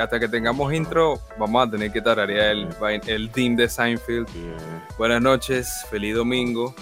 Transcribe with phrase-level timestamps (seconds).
[0.00, 2.68] Hasta que tengamos intro, vamos a tener que tararear el,
[3.06, 4.28] el team de Seinfeld.
[4.98, 6.74] Buenas noches, feliz domingo.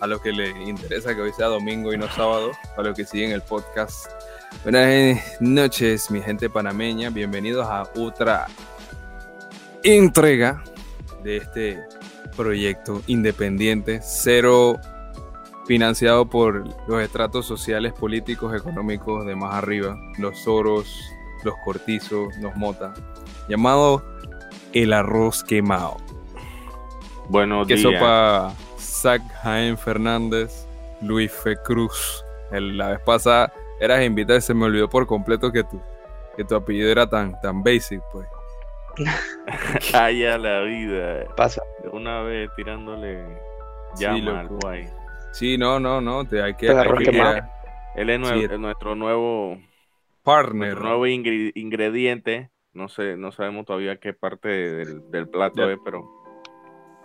[0.00, 3.06] A los que les interesa que hoy sea domingo y no sábado, a los que
[3.06, 4.10] siguen el podcast.
[4.62, 7.08] Buenas noches, mi gente panameña.
[7.08, 8.46] Bienvenidos a otra
[9.82, 10.62] entrega
[11.22, 11.82] de este
[12.36, 14.78] proyecto independiente, cero
[15.66, 21.10] financiado por los estratos sociales, políticos, económicos de más arriba, los Soros,
[21.44, 22.94] los Cortizos, los Mota,
[23.48, 24.04] llamado
[24.72, 25.96] El Arroz Quemado.
[27.28, 30.66] Bueno, que sopa Zach Jaén Fernández,
[31.02, 32.24] Luis Fe Cruz.
[32.52, 35.80] la vez pasada eras invitado y se me olvidó por completo que tu,
[36.36, 38.26] que tu apellido era tan, tan basic, pues.
[39.92, 41.26] Calla la vida.
[41.36, 41.62] Pasa.
[41.92, 43.26] Una vez tirándole
[43.98, 44.88] llama al guay.
[45.36, 46.26] Sí, no, no, no.
[46.26, 46.66] Te hay que.
[47.94, 49.60] Él es nuestro nuevo
[50.22, 50.80] partner.
[50.80, 52.50] nuevo ingrediente.
[52.72, 56.08] No sé, no sabemos todavía qué parte del, plato es, pero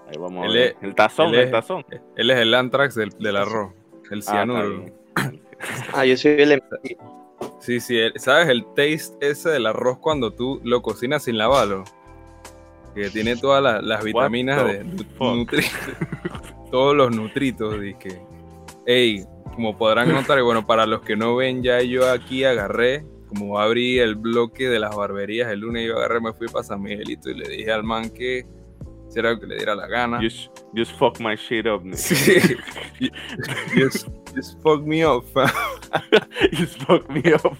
[0.07, 0.77] ahí vamos a ver.
[0.81, 1.85] el tazón, el tazón.
[2.15, 3.73] Él es el antrax del, arroz,
[4.09, 4.85] el ah, cianuro.
[5.93, 6.63] Ah, yo soy el
[7.59, 11.83] Sí, sí, ¿sabes el taste ese del arroz cuando tú lo cocinas sin lavarlo?
[12.95, 14.83] Que tiene todas las, vitaminas de
[16.71, 18.21] todos los nutritos, dije.
[18.85, 23.05] Ey, como podrán notar, y bueno, para los que no ven, ya yo aquí agarré,
[23.27, 26.81] como abrí el bloque de las barberías el lunes, yo agarré, me fui para San
[26.81, 28.45] Miguelito y le dije al man que
[29.07, 30.19] hiciera lo que le diera la gana.
[30.21, 31.81] Just, fuck my shit up.
[31.93, 32.41] Sí.
[33.75, 35.23] just, just fuck me up.
[36.51, 37.57] just fuck me up.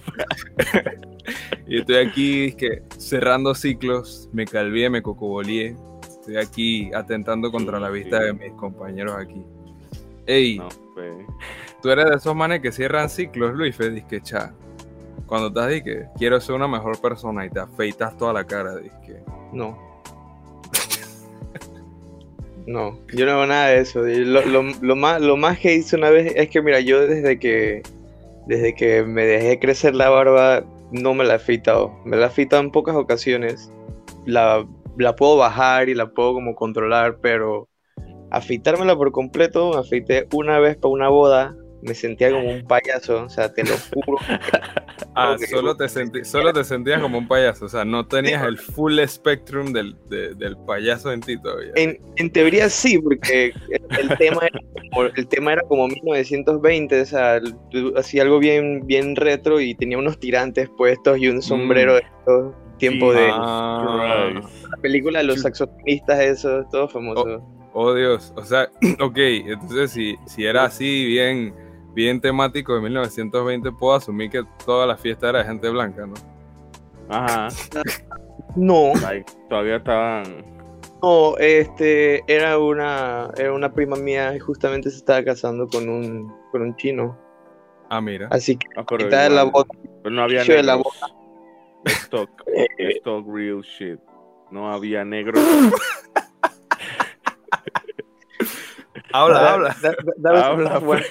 [1.66, 5.76] y estoy aquí que cerrando ciclos, me calvié, me cocobolié.
[6.22, 9.42] Estoy aquí atentando contra la vista de mis compañeros aquí.
[10.26, 10.62] Ey,
[10.94, 11.12] pues.
[11.82, 14.54] tú eres de esos manes que cierran ciclos, Luis, Fedis, que cha.
[15.26, 18.74] Cuando estás di que quiero ser una mejor persona y te afeitas toda la cara,
[19.04, 19.16] que
[19.52, 19.76] No.
[22.68, 24.02] no, yo no hago nada de eso.
[24.04, 27.82] Lo, más, lo más que hice una vez es que, mira, yo desde que,
[28.46, 30.62] desde que me dejé crecer la barba,
[30.92, 31.92] no me la he afeitado.
[32.04, 33.72] Me la he afeitado en pocas ocasiones.
[34.24, 34.64] La,
[34.98, 37.68] la puedo bajar y la puedo como controlar, pero
[38.30, 43.24] afeitármela por completo, me afeité una vez para una boda, me sentía como un payaso,
[43.24, 44.18] o sea, te lo juro.
[45.16, 45.88] ah, solo, te
[46.24, 50.56] solo te sentías como un payaso, o sea, no tenías el full spectrum del, del
[50.66, 51.72] payaso en ti todavía.
[51.74, 54.60] En, teoría sí, porque el, tema era
[54.90, 57.40] como, el tema era como 1920, o sea,
[57.96, 61.96] hacía algo bien, bien retro y tenía unos tirantes puestos y un sombrero mm.
[61.96, 64.30] de todo tiempo de ah.
[64.70, 67.22] la película de los saxofonistas, eso, todo famoso.
[67.22, 71.54] Oh, Oh Dios, o sea, ok, entonces si, si era así bien,
[71.94, 76.14] bien temático de 1920, puedo asumir que toda la fiesta era de gente blanca, ¿no?
[77.08, 77.48] Ajá.
[78.56, 78.92] No.
[79.48, 80.44] todavía estaban.
[81.02, 86.32] No, este, era una, era una prima mía y justamente se estaba casando con un,
[86.52, 87.18] con un chino.
[87.88, 88.28] Ah, mira.
[88.30, 89.66] Así que ah, pero, de la boda.
[90.02, 90.86] Pero no había negros.
[91.86, 92.30] Stock,
[92.98, 93.98] stock real shit.
[94.50, 95.42] No había negros.
[99.12, 99.76] Habla, habla.
[100.74, 101.02] habla.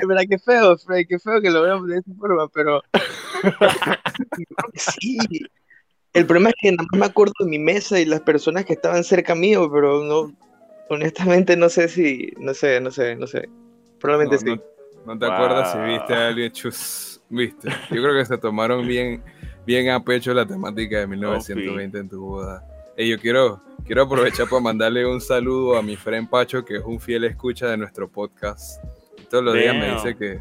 [0.00, 2.82] Es verdad que feo, Frey, qué feo que lo veamos de esa forma, pero.
[4.74, 5.18] sí.
[6.12, 8.72] El problema es que nada más me acuerdo de mi mesa y las personas que
[8.72, 10.32] estaban cerca mío, pero no.
[10.88, 12.32] Honestamente, no sé si.
[12.38, 13.48] No sé, no sé, no sé.
[14.00, 14.60] Probablemente sí.
[15.06, 17.09] No, te acuerdas si viste a alguien chus.
[17.30, 17.70] Viste.
[17.90, 19.22] Yo creo que se tomaron bien,
[19.64, 22.66] bien a pecho la temática de 1920 en tu boda.
[22.98, 26.82] Y yo quiero Quiero aprovechar para mandarle un saludo a mi friend Pacho, que es
[26.84, 28.82] un fiel escucha de nuestro podcast.
[29.28, 30.38] Todos los días me dice que,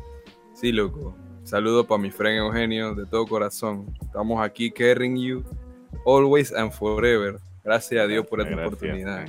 [0.53, 1.15] sí, loco.
[1.43, 3.91] Saludo para mi friend Eugenio, de todo corazón.
[4.01, 5.43] Estamos aquí, caring you,
[6.05, 7.39] always and forever.
[7.63, 9.27] Gracias a Dios por esta oportunidad.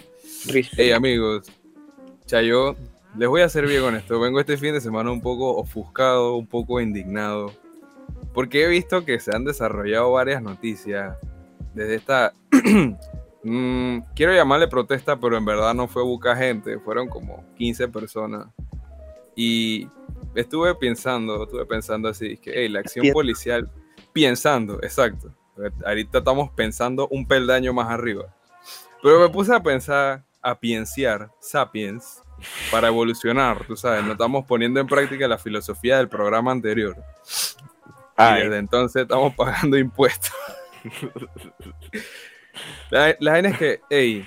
[0.77, 1.51] Hey, amigos.
[2.27, 2.77] Chayo,
[3.17, 4.19] les voy a ser bien honesto.
[4.21, 7.53] Vengo este fin de semana un poco ofuscado, un poco indignado.
[8.33, 11.17] Porque he visto que se han desarrollado varias noticias
[11.75, 12.33] desde esta
[13.43, 18.49] Mm, quiero llamarle protesta, pero en verdad no fue buca gente, fueron como 15 personas.
[19.35, 19.89] Y
[20.35, 23.71] estuve pensando, estuve pensando así, que la acción policial,
[24.13, 25.35] pensando, exacto.
[25.85, 28.35] Ahorita estamos pensando un peldaño más arriba.
[29.03, 32.20] Pero me puse a pensar, a piensear, sapiens,
[32.71, 36.97] para evolucionar, tú sabes, no estamos poniendo en práctica la filosofía del programa anterior.
[38.19, 40.33] Y desde entonces estamos pagando impuestos.
[42.91, 44.27] La, la es que, hey,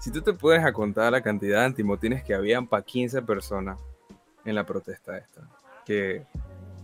[0.00, 3.78] si tú te puedes a contar la cantidad de antimotines que habían para 15 personas,
[4.44, 5.48] en la protesta esta,
[5.84, 6.24] que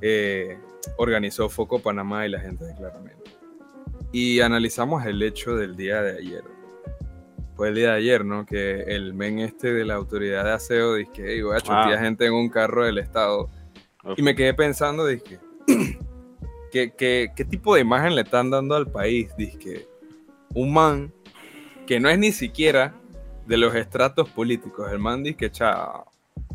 [0.01, 0.59] eh,
[0.97, 3.31] organizó Foco Panamá y la gente de Claramente.
[4.13, 6.45] Y analizamos el hecho del día de ayer.
[7.59, 8.47] Fue el día de ayer, ¿no?
[8.47, 11.99] Que el men este de la autoridad de aseo dice que voy a ah.
[11.99, 13.51] gente en un carro del Estado.
[14.17, 15.41] Y me quedé pensando, dije,
[16.71, 19.35] ¿qué, qué, qué tipo de imagen le están dando al país?
[19.37, 19.89] Dije,
[20.55, 21.13] un man
[21.85, 22.95] que no es ni siquiera
[23.45, 24.93] de los estratos políticos.
[24.93, 26.07] El man dice que, chao,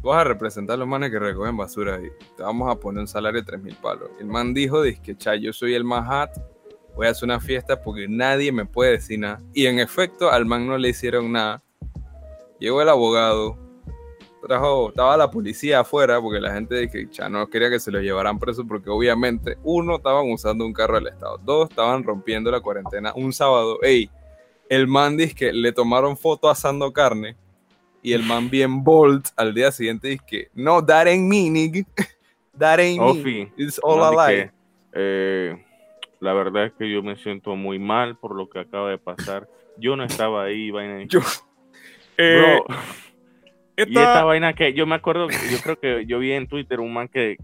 [0.02, 3.10] vas a representar a los manes que recogen basura y te vamos a poner un
[3.10, 4.10] salario de 3 mil palos.
[4.22, 6.53] El man dijo, dice que, chao, yo soy el más hot,
[6.96, 9.42] voy a hacer una fiesta porque nadie me puede decir nada.
[9.54, 11.62] Y en efecto, al man no le hicieron nada.
[12.60, 13.58] Llegó el abogado,
[14.42, 17.92] trajo, estaba la policía afuera porque la gente dice que ya no quería que se
[17.92, 22.52] lo llevaran preso porque obviamente, uno, estaban usando un carro del Estado, dos, estaban rompiendo
[22.52, 23.80] la cuarentena un sábado.
[23.82, 24.10] Ey,
[24.70, 27.36] el man dice que le tomaron foto asando carne
[28.02, 31.86] y el man bien bold al día siguiente dice que no, that ain't me, nigga.
[32.56, 33.52] That ain't me.
[33.58, 34.52] It's all I like.
[34.94, 35.56] Eh,
[36.24, 39.48] la verdad es que yo me siento muy mal por lo que acaba de pasar.
[39.78, 41.04] Yo no estaba ahí, vaina.
[41.04, 41.20] Yo,
[42.18, 42.60] eh,
[43.78, 46.94] y esta vaina que yo me acuerdo, yo creo que yo vi en Twitter un
[46.94, 47.38] man que,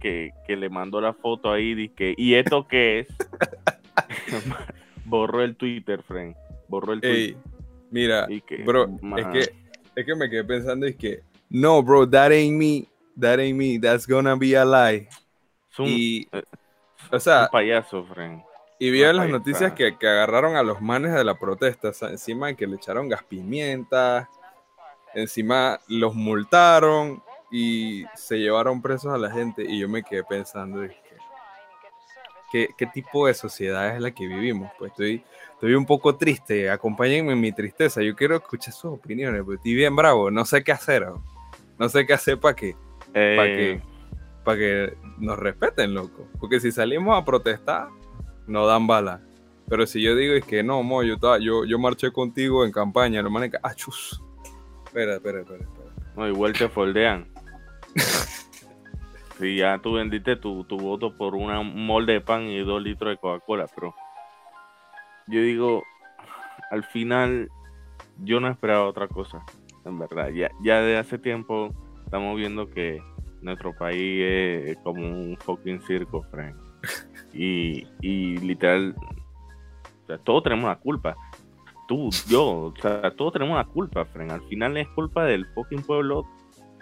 [0.48, 3.08] le mandó la foto ahí, dice, ¿y esto qué es?
[5.06, 6.36] Borró el Twitter, friend
[6.70, 7.36] borró el tweet.
[7.92, 8.28] mira,
[8.64, 8.88] bro,
[9.18, 9.40] es que,
[9.96, 12.88] es que me quedé pensando es que, no, bro, that ain't me,
[13.20, 15.10] that ain't me, that's gonna be a lie.
[15.80, 16.44] y, eh,
[17.12, 18.42] o sea, un payaso, friend.
[18.80, 22.56] Y vieron las noticias que, que, agarraron a los manes de la protesta, encima de
[22.56, 24.30] que le echaron gas pimienta,
[25.14, 27.22] encima los multaron
[27.52, 29.66] y se llevaron presos a la gente.
[29.68, 30.82] Y yo me quedé pensando,
[32.52, 34.72] ¿qué, qué tipo de sociedad es la que vivimos?
[34.80, 35.24] Pues estoy,
[35.54, 39.74] estoy un poco triste, acompáñenme en mi tristeza, yo quiero escuchar sus opiniones, porque estoy
[39.76, 41.06] bien bravo, no sé qué hacer,
[41.78, 42.78] no sé qué hacer para que,
[43.12, 43.82] para que, eh.
[44.46, 47.90] para que nos respeten, loco, porque si salimos a protestar,
[48.50, 49.22] nos dan bala,
[49.70, 53.20] pero si yo digo es que no, mo, yo, yo, yo marché contigo en campaña,
[53.20, 54.22] hermano, ah, chus.
[54.86, 55.66] Espera, espera, espera,
[56.16, 57.28] No, igual te foldean.
[59.40, 62.82] si ya tú vendiste tu, tu voto por una, un molde de pan y dos
[62.82, 63.94] litros de Coca-Cola, pero
[65.28, 65.84] yo digo,
[66.72, 67.50] al final
[68.24, 69.44] yo no esperaba otra cosa,
[69.86, 70.30] en verdad.
[70.30, 71.72] Ya, ya de hace tiempo
[72.06, 73.00] estamos viendo que
[73.42, 74.24] nuestro país
[74.66, 76.69] es como un fucking circo, Frank.
[77.34, 78.96] Y, y literal,
[80.24, 81.16] todos tenemos la culpa.
[81.88, 84.32] Tú, yo, o sea, todos tenemos la culpa, Frank.
[84.32, 86.26] Al final es culpa del fucking pueblo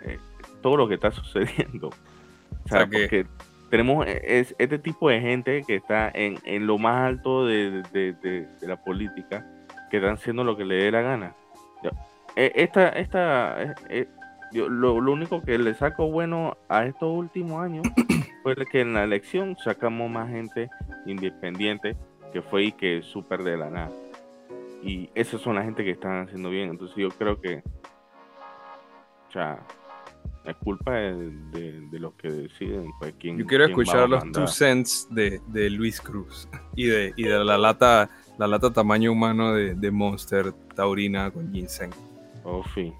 [0.03, 0.17] eh,
[0.61, 1.89] todo lo que está sucediendo.
[1.89, 3.25] O sea, porque
[3.69, 8.83] tenemos e, es, este tipo de gente que está en, lo más alto de, la
[8.83, 9.45] política,
[9.89, 11.35] que están haciendo lo que le dé la gana.
[12.35, 14.07] E, esta, esta, e,
[14.51, 17.87] lo, único que le saco bueno a estos últimos años
[18.55, 20.69] fue que en la elección sacamos más gente
[21.05, 21.97] independiente
[22.31, 23.91] que fue y que súper de la nada.
[24.81, 26.69] Y esas son la gente que están haciendo bien.
[26.69, 27.61] Entonces yo creo que,
[29.27, 29.59] o sea,
[30.45, 35.41] es culpa de, los que deciden pues, quién, Yo quiero escuchar los two cents de,
[35.69, 41.31] Luis Cruz y de, y de la lata la lata tamaño humano de, Monster Taurina
[41.31, 41.91] con ginseng.
[42.45, 42.93] Oh, sí.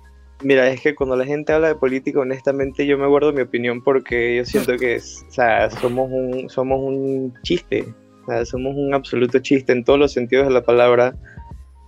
[0.43, 3.81] Mira, es que cuando la gente habla de política, honestamente yo me guardo mi opinión
[3.81, 7.85] porque yo siento que o sea, somos, un, somos un chiste,
[8.23, 11.15] o sea, somos un absoluto chiste en todos los sentidos de la palabra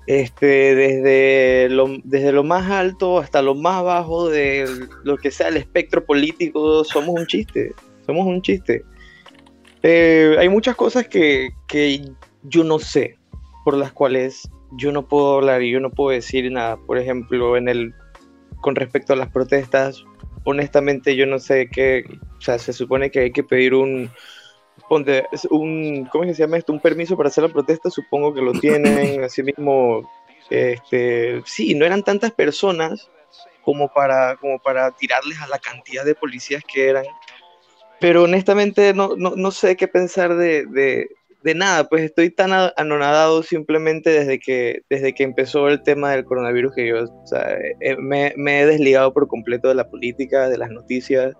[0.10, 4.68] este, desde, lo, desde lo más alto hasta lo más bajo de
[5.03, 7.75] lo que sea el espectro político, somos un chiste,
[8.08, 8.84] somos un chiste.
[9.84, 12.01] Eh, hay muchas cosas que, que,
[12.41, 13.20] yo no sé,
[13.63, 16.77] por las cuales yo no puedo hablar y yo no puedo decir nada.
[16.88, 17.94] Por ejemplo, en el,
[18.62, 20.04] con respecto a las protestas,
[20.44, 22.06] honestamente yo no sé qué,
[22.38, 24.10] o sea, se supone que hay que pedir un,
[24.88, 26.74] ponte, un, ¿cómo se llama esto?
[26.74, 30.10] Un permiso para hacer la protesta, supongo que lo tienen, así mismo,
[30.50, 33.10] este, sí, no eran tantas personas
[33.63, 37.06] como para, como para tirarles a la cantidad de policías que eran,
[38.00, 41.10] pero honestamente no, no, no sé qué pensar de, de,
[41.43, 46.25] de, nada, pues estoy tan anonadado simplemente desde que, desde que empezó el tema del
[46.25, 50.50] coronavirus que yo o sea, eh, me, me he desligado por completo de la política,
[50.50, 51.34] de las noticias,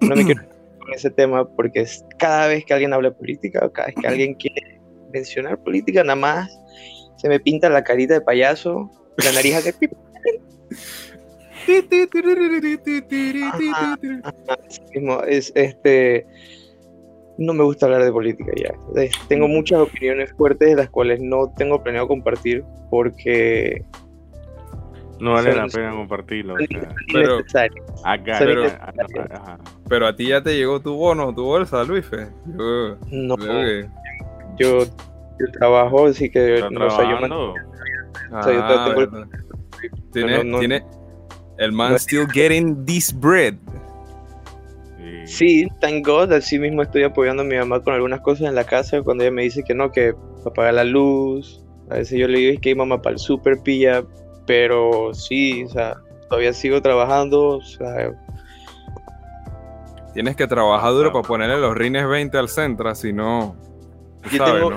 [0.00, 0.42] no me quiero
[0.78, 3.96] con ese tema porque es, cada vez que alguien habla de política o cada vez
[4.00, 4.80] que alguien quiere
[5.12, 6.58] mencionar política, nada más
[7.16, 8.90] se me pinta la carita de payaso,
[9.24, 9.92] la nariz hace pip.
[15.28, 16.26] es este
[17.42, 18.72] no me gusta hablar de política ya.
[19.28, 23.82] Tengo muchas opiniones fuertes de las cuales no tengo planeado compartir porque
[25.20, 26.54] No vale la pena compartirlo.
[26.54, 27.38] o son sea, Pero-
[28.04, 28.64] acá, pero-
[29.30, 29.58] ajá.
[29.88, 32.28] Pero a ti ya te llegó tu bono, tu bolsa, Luife.
[32.46, 33.86] Yo No, que.
[34.58, 37.52] yo, yo trabajo, así que ¿Está no yo trabajando?
[37.52, 39.26] O sea, yo Ah, tengo el-.
[40.12, 40.84] Tiene, no- no- tiene.
[41.58, 43.54] El man no- still getting this bread.
[45.02, 45.26] Sí.
[45.26, 48.64] Sí, thank God, así mismo estoy apoyando a mi mamá con algunas cosas en la
[48.64, 51.64] casa cuando ella me dice que no, que para pagar la luz.
[51.90, 54.04] A veces yo le digo "Es que mamá para el super pilla,
[54.46, 55.94] pero sí, o sea,
[56.28, 58.12] todavía sigo trabajando, o sea,
[60.14, 63.56] Tienes que trabajar duro para ponerle los rines 20 al Centra, si no.
[64.30, 64.76] yo sabes, tengo,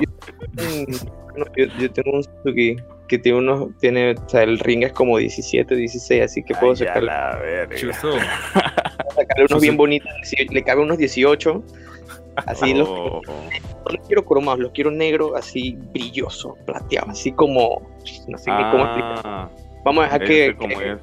[1.57, 5.17] yo- yo tengo un Suzuki que tiene unos, tiene, o sea, el ring es como
[5.17, 7.39] 17, 16, así que puedo Ay, sacarle, la
[9.15, 10.09] sacarle unos bien bonitos,
[10.49, 11.63] le cabe unos 18,
[12.47, 17.81] así los, Oh, no los quiero cromados, los quiero negro, así brilloso, plateado, así como,
[18.27, 19.21] no sé ni cómo explicar.
[19.23, 19.49] ah,
[19.83, 20.97] Vamos a dejar que, como que- es.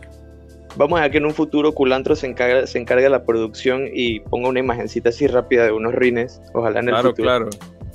[0.77, 3.89] vamos a dejar que en un futuro Culantro se encargue, se encargue de la producción
[3.93, 7.27] y ponga una imagencita así rápida de unos rines, ojalá en el Claro, futuro.
[7.29, 7.49] claro.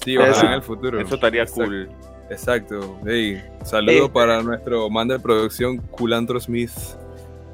[0.03, 1.01] Sí, ojalá Eso- en el futuro.
[1.01, 1.65] Eso estaría Exacto.
[1.65, 1.89] cool.
[2.29, 2.99] Exacto.
[3.05, 6.71] Hey, saludo Eh, para nuestro man de producción, Culantro Smith,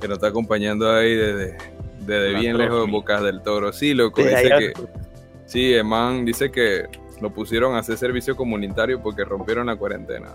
[0.01, 1.57] que nos está acompañando ahí desde,
[1.99, 2.91] desde bien lejos de.
[2.91, 3.71] Bocas del Toro.
[3.71, 4.73] Sí, loco, dice que.
[5.45, 6.87] Sí, el man dice que
[7.21, 10.29] lo pusieron a hacer servicio comunitario porque rompieron la cuarentena.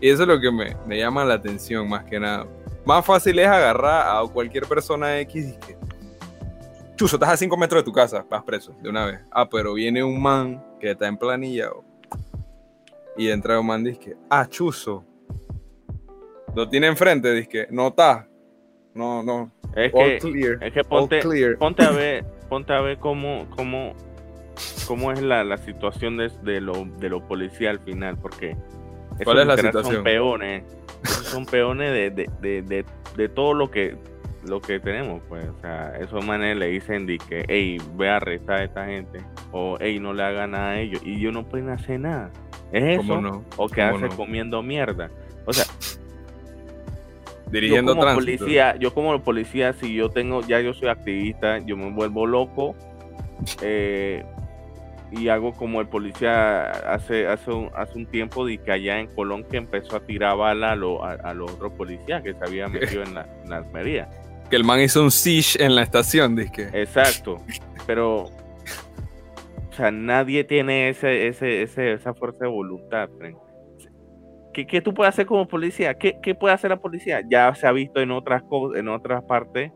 [0.00, 2.46] Y eso es lo que me, me llama la atención más que nada.
[2.84, 5.76] Más fácil es agarrar a cualquier persona X y que.
[6.96, 9.20] Chuzo, estás a 5 metros de tu casa, vas preso de una vez.
[9.30, 11.70] Ah, pero viene un man que está en planilla
[13.16, 15.04] y entra un man y dice que, ah, Chuzo.
[16.54, 18.28] Lo tiene enfrente, dice que, no está.
[18.94, 19.52] No, no.
[19.74, 20.64] Es All que, clear.
[20.64, 21.58] es que ponte, clear.
[21.58, 23.94] ponte a ver, ponte a ver cómo, cómo,
[24.86, 28.56] cómo es la, la situación de, de lo, de los policías al final, porque
[29.22, 29.94] ¿Cuál esos es la literal situación?
[29.96, 30.64] Son peones,
[31.04, 32.84] son peones de, de, de,
[33.16, 33.96] de todo lo que
[34.48, 38.16] lo que tenemos, pues, o sea, esos manes le dicen de que, hey, ve a
[38.16, 39.20] arrestar a esta gente,
[39.52, 42.30] o hey, no le haga nada a ellos, y ellos no pueden hacer nada.
[42.72, 43.22] ¿Es ¿Cómo eso?
[43.22, 43.30] no?
[43.38, 44.16] O ¿Cómo quedarse no?
[44.16, 45.10] comiendo mierda.
[45.44, 45.64] O sea,
[47.50, 48.38] Dirigiendo yo como tránsito.
[48.38, 52.74] policía, yo como policía, si yo tengo, ya yo soy activista, yo me vuelvo loco
[53.62, 54.24] eh,
[55.12, 59.06] y hago como el policía hace hace un, hace un tiempo de que allá en
[59.06, 62.44] Colón que empezó a tirar bala a, lo- a, a los otros policías que se
[62.44, 64.08] habían metido en la, en la Almería.
[64.50, 66.82] Que el man hizo un siege en la estación, dice que.
[66.82, 67.40] Exacto,
[67.86, 73.10] pero o sea, nadie tiene ese, ese, ese, esa fuerza de voluntad.
[74.54, 75.92] ¿Qué, qué tú puedes hacer como policía?
[75.98, 77.22] ¿Qué, qué puede hacer la policía?
[77.28, 79.72] Ya se ha visto en otras cosas, en otras partes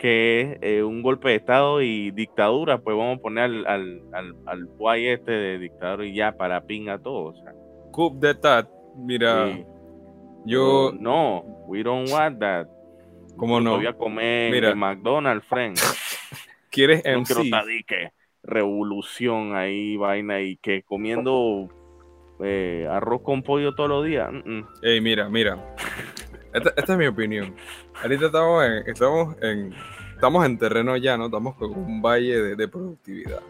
[0.00, 4.02] que es eh, un golpe de estado y dictadura, pues vamos a poner al, al,
[4.12, 7.26] al, al guay este de dictador y ya para pinga todo.
[7.26, 7.52] O sea,
[7.92, 8.68] Coup d'etat.
[8.96, 9.64] Mira, sí.
[10.46, 10.90] yo.
[10.98, 12.66] No, we don't want that.
[13.36, 13.76] ¿Cómo no?
[13.76, 14.70] Voy a comer Mira.
[14.70, 15.78] en McDonald's, friend.
[16.70, 18.12] ¿Quieres No MC?
[18.44, 21.68] revolución ahí, vaina, y que comiendo
[22.42, 24.30] eh, arroz con pollo todos los días.
[24.32, 24.68] Mm, mm.
[24.82, 25.76] Ey, mira, mira.
[26.52, 27.54] Esta, esta es mi opinión.
[28.02, 29.74] Ahorita estamos en, estamos en,
[30.14, 33.40] estamos en terreno llano, estamos con un valle de, de productividad.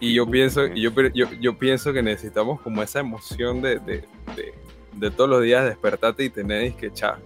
[0.00, 4.04] Y yo pienso, y yo, yo, yo pienso que necesitamos como esa emoción de, de,
[4.36, 4.54] de,
[4.92, 7.18] de todos los días despertarte y tener que echar.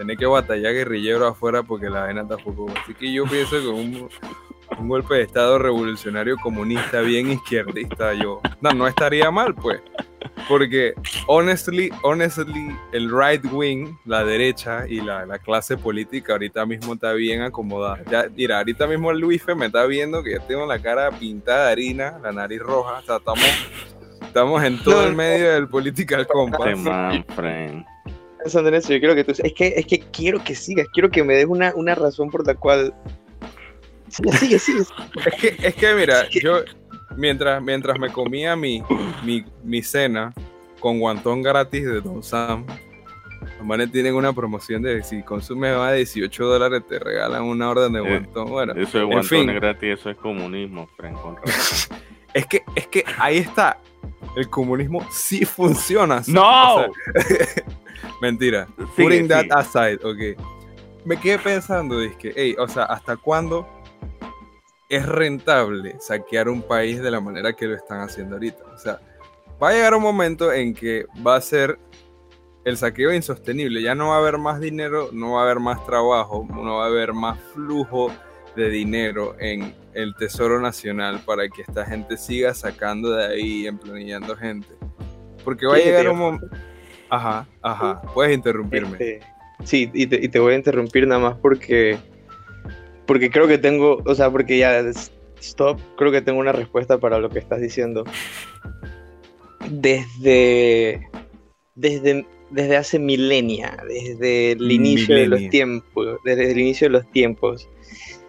[0.00, 2.72] Tener que batallar guerrillero afuera porque la vaina tampoco.
[2.82, 4.08] Así que yo pienso que un,
[4.78, 8.40] un golpe de estado revolucionario comunista bien izquierdista, yo.
[8.62, 9.82] No, no estaría mal, pues.
[10.48, 10.94] Porque,
[11.26, 17.12] honestly, honestly, el right wing, la derecha y la, la clase política ahorita mismo está
[17.12, 18.02] bien acomodada.
[18.10, 21.66] Ya, mira, ahorita mismo el Luife me está viendo que yo tengo la cara pintada
[21.66, 23.00] de harina, la nariz roja.
[23.00, 23.44] O sea, estamos,
[24.22, 26.78] estamos en todo el medio del political compass.
[28.42, 31.10] Pensando en eso, yo quiero que tú, es que, es que quiero que sigas, quiero
[31.10, 32.94] que me des una, una razón por la cual.
[34.08, 34.80] Sigue, sigue, sigue.
[35.26, 36.60] Es que, es que mira, yo
[37.16, 38.82] mientras, mientras me comía mi,
[39.24, 40.32] mi, mi cena
[40.80, 42.64] con guantón gratis de Don Sam,
[43.58, 47.70] los manes tienen una promoción de si consumes más de 18 dólares te regalan una
[47.70, 48.50] orden de Eh, guantón.
[48.50, 49.46] Bueno, Eso es en fin.
[49.54, 51.36] gratis, eso es comunismo, razón.
[52.34, 53.78] es que, es que ahí está.
[54.36, 56.22] El comunismo sí funciona.
[56.22, 56.32] sí.
[56.32, 56.74] ¡No!
[56.76, 56.88] O sea,
[58.20, 58.66] mentira.
[58.66, 59.54] Sigue, Putting that sigue.
[59.54, 60.40] aside, ok.
[61.04, 63.66] Me quedé pensando, que, hey, o sea, ¿hasta cuándo
[64.88, 68.64] es rentable saquear un país de la manera que lo están haciendo ahorita?
[68.74, 69.00] O sea,
[69.62, 71.78] va a llegar un momento en que va a ser
[72.64, 73.82] el saqueo insostenible.
[73.82, 76.84] Ya no va a haber más dinero, no va a haber más trabajo, no va
[76.84, 78.12] a haber más flujo
[78.56, 83.66] de dinero en el Tesoro Nacional para que esta gente siga sacando de ahí y
[83.66, 84.68] emplanillando gente.
[85.44, 86.46] Porque va a llegar un momento...
[87.10, 88.92] Ajá, ajá, puedes interrumpirme.
[88.92, 89.20] Este,
[89.64, 91.98] sí, y te, y te voy a interrumpir nada más porque,
[93.06, 94.80] porque creo que tengo, o sea, porque ya,
[95.40, 98.04] stop, creo que tengo una respuesta para lo que estás diciendo.
[99.68, 101.08] Desde,
[101.74, 107.10] desde, desde hace milenia, desde el inicio de los tiempos, desde el inicio de los
[107.10, 107.68] tiempos,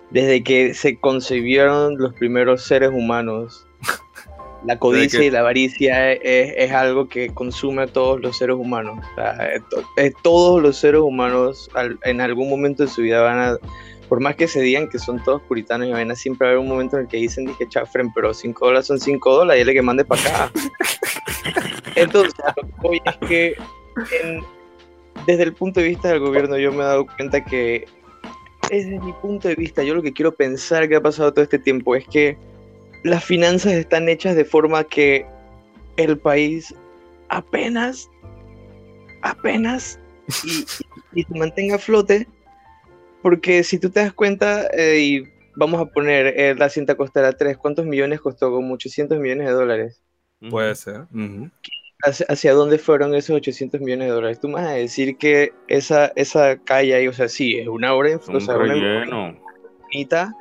[0.09, 3.67] desde que se concebieron los primeros seres humanos,
[4.65, 8.99] la codicia y la avaricia es, algo que consume a todos los seres humanos.
[10.21, 11.69] todos los seres humanos
[12.03, 13.57] en algún momento de su vida van a,
[14.07, 16.67] por más que se digan que son todos puritanos y van a siempre haber un
[16.67, 19.73] momento en el que dicen, dije, chafren, pero 5 dólares son 5 dólares y él
[19.73, 20.51] que mande para acá.
[21.95, 22.33] Entonces,
[22.81, 23.55] que es que
[25.25, 27.85] desde el punto de vista del gobierno yo me he dado cuenta que
[28.69, 31.59] desde mi punto de vista, yo lo que quiero pensar que ha pasado todo este
[31.59, 32.37] tiempo es que
[33.03, 35.25] las finanzas están hechas de forma que
[35.97, 36.73] el país
[37.29, 38.09] apenas,
[39.21, 39.99] apenas
[40.43, 42.27] y, se mantenga a flote,
[43.21, 45.23] porque si tú te das cuenta, eh, y
[45.55, 48.51] vamos a poner eh, la cinta costera 3, ¿cuántos millones costó?
[48.51, 50.01] Como 800 millones de dólares.
[50.49, 51.05] Puede ser.
[52.03, 54.39] ¿Hacia, dónde fueron esos 800 millones de dólares?
[54.39, 57.93] Tú me vas a decir que esa, esa calle ahí, o sea, sí, es una
[57.93, 59.35] obra, o sea, una
[59.83, 60.33] bonita,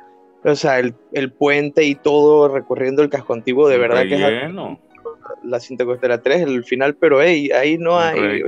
[0.43, 4.51] o sea, el, el, puente y todo recorriendo el casco antiguo, de verdad que es
[5.43, 8.43] la cinta costera 3, el final, pero hey, ahí no hay.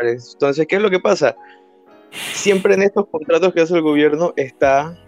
[0.00, 1.36] Entonces, ¿qué es lo que pasa?
[2.10, 4.98] Siempre en estos contratos que hace el gobierno está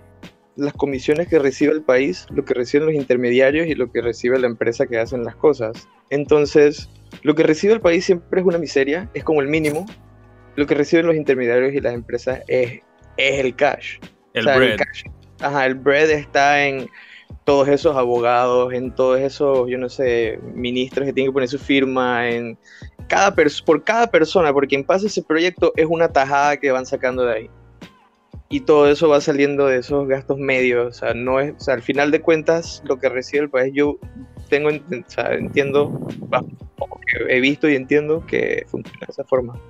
[0.56, 4.38] las comisiones que recibe el país, lo que reciben los intermediarios y lo que recibe
[4.38, 5.88] la empresa que hacen las cosas.
[6.10, 6.88] Entonces,
[7.22, 9.86] lo que recibe el país siempre es una miseria, es como el mínimo.
[10.56, 12.80] Lo que reciben los intermediarios y las empresas es,
[13.16, 13.98] es el cash.
[14.34, 14.78] El bread.
[15.44, 16.88] Ajá, el bread está en
[17.44, 21.58] todos esos abogados, en todos esos, yo no sé, ministros que tienen que poner su
[21.58, 22.56] firma, en
[23.08, 27.24] cada por cada persona, porque quien pasa ese proyecto es una tajada que van sacando
[27.24, 27.50] de ahí.
[28.48, 31.74] Y todo eso va saliendo de esos gastos medios, o sea, no es, o sea,
[31.74, 33.98] al final de cuentas, lo que recibe el país, yo
[34.48, 36.06] tengo, o sea, entiendo,
[37.28, 39.60] he visto y entiendo que funciona de esa forma.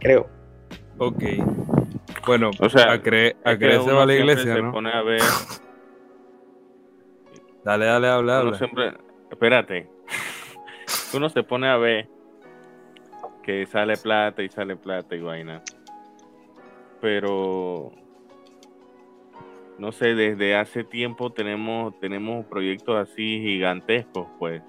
[0.00, 0.28] Creo.
[0.98, 1.22] Ok.
[2.26, 4.72] Bueno, o sea, a, creer se va a la iglesia, ¿no?
[4.72, 5.20] pone a ver...
[7.64, 8.58] dale, dale, habla, habla.
[8.58, 8.92] siempre...
[9.30, 9.88] Espérate.
[11.12, 12.08] Uno se pone a ver
[13.42, 15.62] que sale plata y sale plata y vaina.
[17.00, 17.92] Pero
[19.78, 24.62] no sé, desde hace tiempo tenemos tenemos proyectos así gigantescos, pues,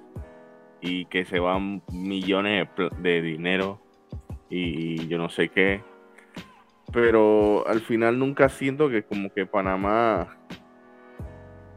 [0.81, 3.79] y que se van millones de, de dinero
[4.49, 5.81] y yo no sé qué
[6.95, 10.37] pero al final nunca siento que como que Panamá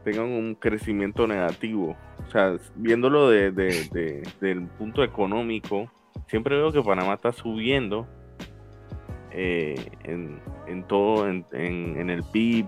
[0.05, 1.97] tenga un crecimiento negativo.
[2.25, 5.91] O sea, viéndolo de, de, del punto económico,
[6.27, 8.07] siempre veo que Panamá está subiendo
[9.31, 12.67] eh, en, en, todo, en, en, el PIB,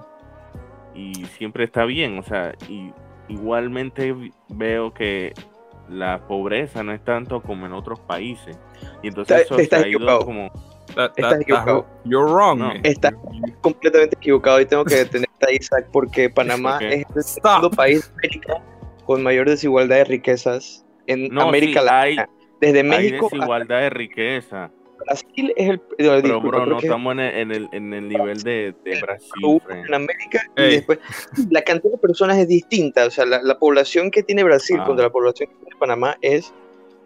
[0.94, 2.20] y siempre está bien.
[2.20, 2.92] O sea, y
[3.30, 4.14] igualmente
[4.50, 5.34] veo que
[5.88, 8.60] la pobreza no es tanto como en otros países.
[9.02, 10.52] Y entonces eso se ha ido como
[11.16, 11.86] estás equivocado.
[12.06, 12.62] You're wrong.
[12.84, 13.14] Estás
[13.62, 18.28] completamente equivocado y tengo que detenerte a Isaac porque Panamá es el segundo país de
[18.28, 18.62] América
[19.06, 22.30] con mayor desigualdad de riquezas en América Latina.
[22.60, 23.28] Desde México.
[23.32, 24.72] Hay desigualdad de riqueza.
[25.06, 25.80] Brasil es el.
[25.98, 29.62] Pero, bro, no estamos en el, en el, nivel de, de Brasil.
[29.70, 31.00] En América y después.
[31.50, 33.06] La cantidad de personas es distinta.
[33.06, 34.86] O sea, la, la población que tiene Brasil ah.
[34.86, 36.54] contra la población que tiene Panamá es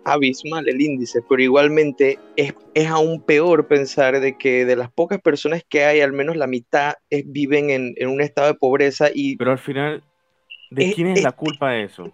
[0.06, 5.20] abismal el índice, pero igualmente es, es, aún peor pensar de que de las pocas
[5.20, 6.94] personas que hay, al menos la mitad
[7.26, 9.36] viven en, en, un estado de pobreza y...
[9.36, 10.04] Pero al final,
[10.70, 12.12] ¿de quién es, la culpa de eso?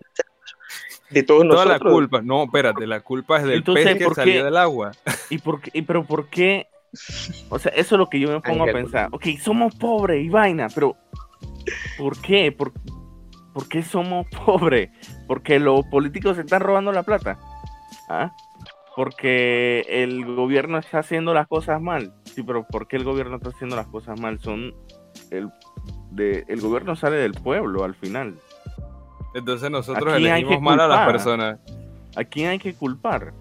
[1.09, 1.91] De todos Toda nosotros.
[1.91, 4.91] la culpa, no, espérate, la culpa es del pez que salió del agua.
[5.29, 6.67] ¿Y por qué, pero por qué?
[7.49, 9.09] O sea, eso es lo que yo me pongo a pensar.
[9.11, 10.95] Ok, somos pobres y vaina, pero
[11.97, 12.53] ¿por qué?
[12.53, 12.71] ¿Por,
[13.53, 14.89] ¿Por qué somos pobres?
[15.27, 17.37] ¿Porque los políticos se están robando la plata?
[18.09, 18.31] ¿Ah?
[18.95, 22.13] Porque el gobierno está haciendo las cosas mal.
[22.25, 24.39] Sí, pero ¿por qué el gobierno está haciendo las cosas mal?
[24.39, 24.73] Son
[25.29, 25.49] el,
[26.11, 28.35] de, el gobierno sale del pueblo al final.
[29.33, 31.59] Entonces nosotros elegimos mal a las personas.
[32.15, 33.33] ¿A quién hay que culpar?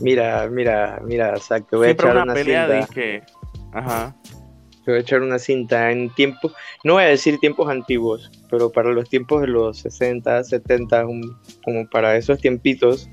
[0.00, 1.78] Mira, mira, mira, exacto.
[1.78, 2.80] Voy a echar una, pelea cinta.
[2.80, 3.22] de que,
[3.72, 4.14] ajá.
[4.86, 6.52] Voy a echar una cinta en tiempos,
[6.84, 11.88] no voy a decir tiempos antiguos, pero para los tiempos de los 60, 70, como
[11.90, 13.08] para esos tiempitos,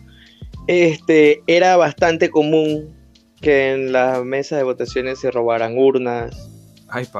[0.67, 2.95] este, era bastante común
[3.41, 6.49] que en las mesas de votaciones se robaran urnas,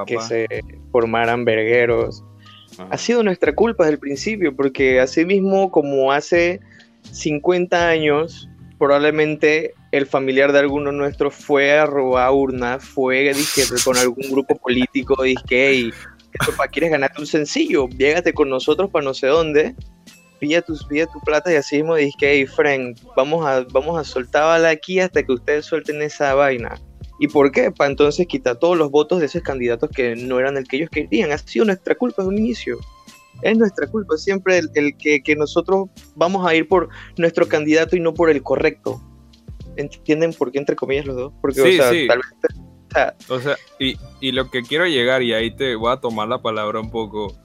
[0.05, 0.47] que se
[0.91, 2.23] formaran vergueros.
[2.89, 6.59] Ha sido nuestra culpa desde el principio, porque así mismo como hace
[7.11, 13.97] 50 años probablemente el familiar de alguno nuestro fue a robar urna, fue dije, con
[13.97, 15.93] algún grupo político, dije, y
[16.33, 19.75] esto para quieres ganarte un sencillo, llégate con nosotros para no sé dónde,
[20.39, 24.03] pilla tu, pilla tu plata y así mismo dije, hey, friend, vamos a, vamos a
[24.03, 26.79] soltar aquí hasta que ustedes suelten esa vaina.
[27.19, 27.71] ¿Y por qué?
[27.71, 30.89] Para entonces quitar todos los votos de esos candidatos que no eran el que ellos
[30.89, 31.31] querían.
[31.31, 32.77] Ha sido nuestra culpa de un inicio.
[33.41, 37.99] Es nuestra culpa siempre el, que, que, nosotros vamos a ir por nuestro candidato y
[37.99, 39.01] no por el correcto.
[39.75, 41.33] ¿Entienden por qué entre comillas los dos?
[41.41, 42.07] Porque, sí, o sea, sí.
[42.07, 42.67] tal vez...
[43.29, 46.41] O sea, y, y, lo que quiero llegar, y ahí te voy a tomar la
[46.41, 47.35] palabra un poco,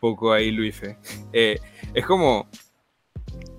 [0.00, 0.98] poco ahí, Luife.
[1.32, 1.58] Eh,
[1.94, 2.48] es como,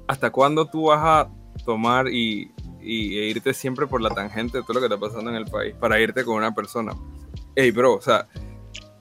[0.07, 1.29] ¿hasta cuándo tú vas a
[1.65, 5.35] tomar y, e irte siempre por la tangente de todo lo que está pasando en
[5.35, 6.93] el país para irte con una persona?
[7.55, 8.27] Ey, bro, o sea,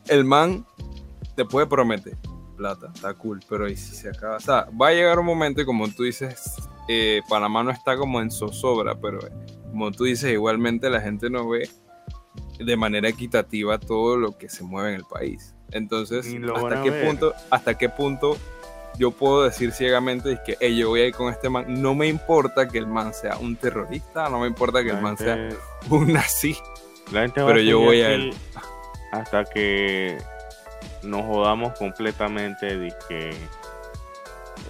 [0.09, 0.66] el man
[1.37, 2.16] te puede prometer
[2.57, 4.37] plata, está cool, pero ¿y si se acaba?
[4.37, 6.57] O sea, va a llegar un momento y como tú dices,
[6.88, 9.20] eh, Panamá no está como en zozobra, pero
[9.70, 11.70] como tú dices, igualmente la gente no ve
[12.59, 15.55] de manera equitativa todo lo que se mueve en el país.
[15.72, 18.37] Entonces, ¿hasta qué, punto, ¿hasta qué punto
[18.98, 21.81] yo puedo decir ciegamente es que hey, yo voy a ir con este man?
[21.81, 25.02] No me importa que el man sea un terrorista, no me importa que la el
[25.02, 25.59] man gente, sea
[25.90, 26.57] un nazi,
[27.11, 28.35] pero yo voy a él.
[29.12, 30.18] Hasta que
[31.02, 33.31] nos jodamos completamente de que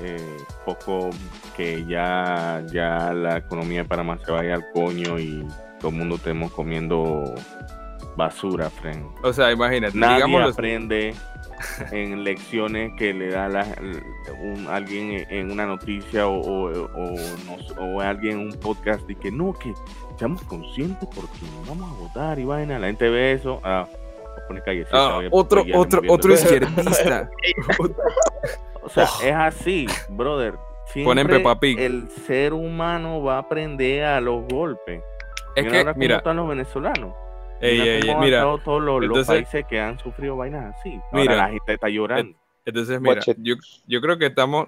[0.03, 1.11] eh, poco
[1.57, 5.45] que ya, ya la economía de Panamá se vaya al coño y
[5.81, 7.35] todo el mundo estemos comiendo
[8.19, 9.07] basura, friend.
[9.23, 10.49] O sea, imagínate, nadie digámoslo.
[10.49, 11.15] aprende
[11.93, 13.65] en lecciones que le da la,
[14.43, 17.15] un, alguien en una noticia o, o, o,
[17.47, 19.73] no, o, alguien en un podcast de que no, que
[20.19, 22.79] seamos conscientes porque vamos a votar y vaina.
[22.79, 23.61] La gente ve eso.
[23.63, 23.87] Ah,
[24.49, 27.31] pone ah, otro, otro, otro izquierdista.
[28.83, 30.55] o sea, es así, brother.
[31.05, 31.29] Ponen
[31.79, 35.03] El ser humano va a aprender a los golpes.
[35.55, 37.28] Es mira que, ahora cómo mira, están los venezolanos.
[37.61, 40.93] Ey, mira ey, mira, todos los, los entonces- países que han sufrido vainas así.
[40.95, 42.37] Ahora Mira, la gente está llorando.
[42.65, 43.55] Entonces, mira, yo,
[43.87, 44.67] yo creo que estamos.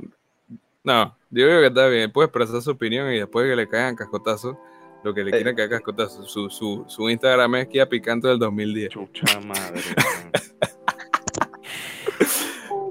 [0.83, 2.11] No, yo creo que está bien.
[2.11, 4.57] Puede expresar su opinión y después que le caigan cascotazos,
[5.05, 5.35] lo que le Eh.
[5.35, 6.31] quieran caer cascotazos.
[6.31, 8.91] Su, su, su Instagram es Kia Picante del 2010.
[8.91, 9.81] Chucha madre.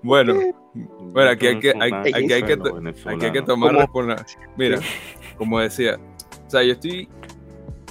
[0.01, 0.33] Bueno,
[0.73, 4.25] bueno, aquí hay que, hay, aquí hay que, aquí hay que tomar responsabilidad.
[4.55, 4.79] Mira,
[5.37, 5.99] como decía,
[6.47, 7.09] o sea, yo estoy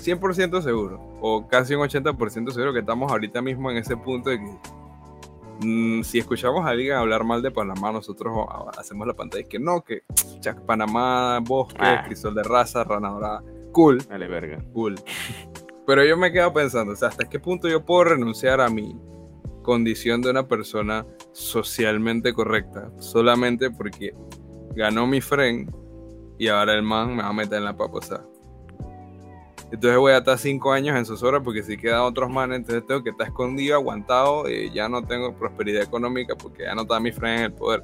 [0.02, 4.38] 100% seguro, o casi un 80% seguro que estamos ahorita mismo en ese punto de
[4.38, 8.36] que mm, si escuchamos a alguien hablar mal de Panamá, nosotros
[8.78, 10.02] hacemos la pantalla y que no, que
[10.40, 12.04] chac, Panamá, bosque, Ah.
[12.06, 14.62] crisol de raza, rana dorada, cool, Dale, verga.
[14.72, 14.94] cool.
[15.86, 18.94] Pero yo me quedo pensando, o sea, ¿hasta qué punto yo puedo renunciar a mi
[19.62, 24.14] condición de una persona socialmente correcta solamente porque
[24.74, 25.74] ganó mi friend
[26.38, 28.20] y ahora el man me va a meter en la papa, o sea.
[29.70, 33.02] Entonces voy a estar cinco años en zozobra porque si quedan otros manes, entonces tengo
[33.02, 37.12] que estar escondido, aguantado, y ya no tengo prosperidad económica porque ya no está mi
[37.12, 37.82] friend en el poder.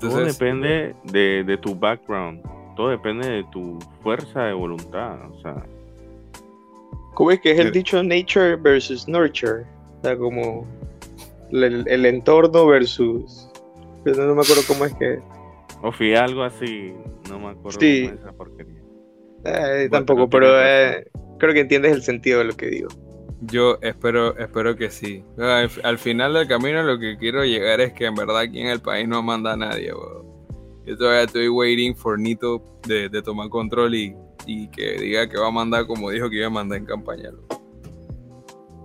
[0.00, 2.42] Todo depende de, de tu background.
[2.76, 5.16] Todo depende de tu fuerza de voluntad.
[5.30, 5.64] O sea,
[7.14, 9.62] ¿Cómo es que es el dicho nature versus nurture?
[9.62, 10.66] O sea, como
[11.50, 13.48] el, el entorno versus...
[14.04, 15.18] pero No me acuerdo cómo es que...
[15.82, 16.92] o fui algo así.
[17.30, 18.02] No me acuerdo Sí.
[18.04, 18.82] cómo es esa porquería.
[19.46, 21.06] Eh, Bueno, tampoco, pero eh,
[21.38, 22.88] creo que entiendes el sentido de lo que digo.
[23.42, 25.22] yo espero, espero que sí.
[25.38, 28.68] Al, al final del camino lo que quiero llegar es que en verdad aquí en
[28.68, 30.26] el país no manda a nadie, weón.
[30.84, 34.14] Yo todavía estoy waiting for Nito de, de tomar control y,
[34.46, 37.30] y que diga que va a mandar como dijo que iba a mandar en campaña.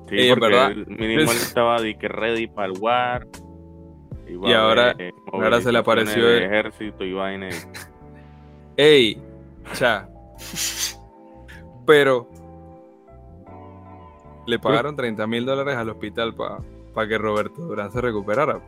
[0.09, 0.75] Sí, Ey, porque verdad.
[0.87, 3.27] mínimo él estaba de que ready para el war.
[4.27, 4.95] iba Y ahora-
[5.31, 7.49] ahora se le apareció el- ejército y vaina.
[8.77, 9.17] Ey,
[9.73, 10.09] cha.
[11.85, 12.27] Pero
[14.47, 18.61] le pagaron 30 mil dólares al hospital para que Roberto Durán se recuperara.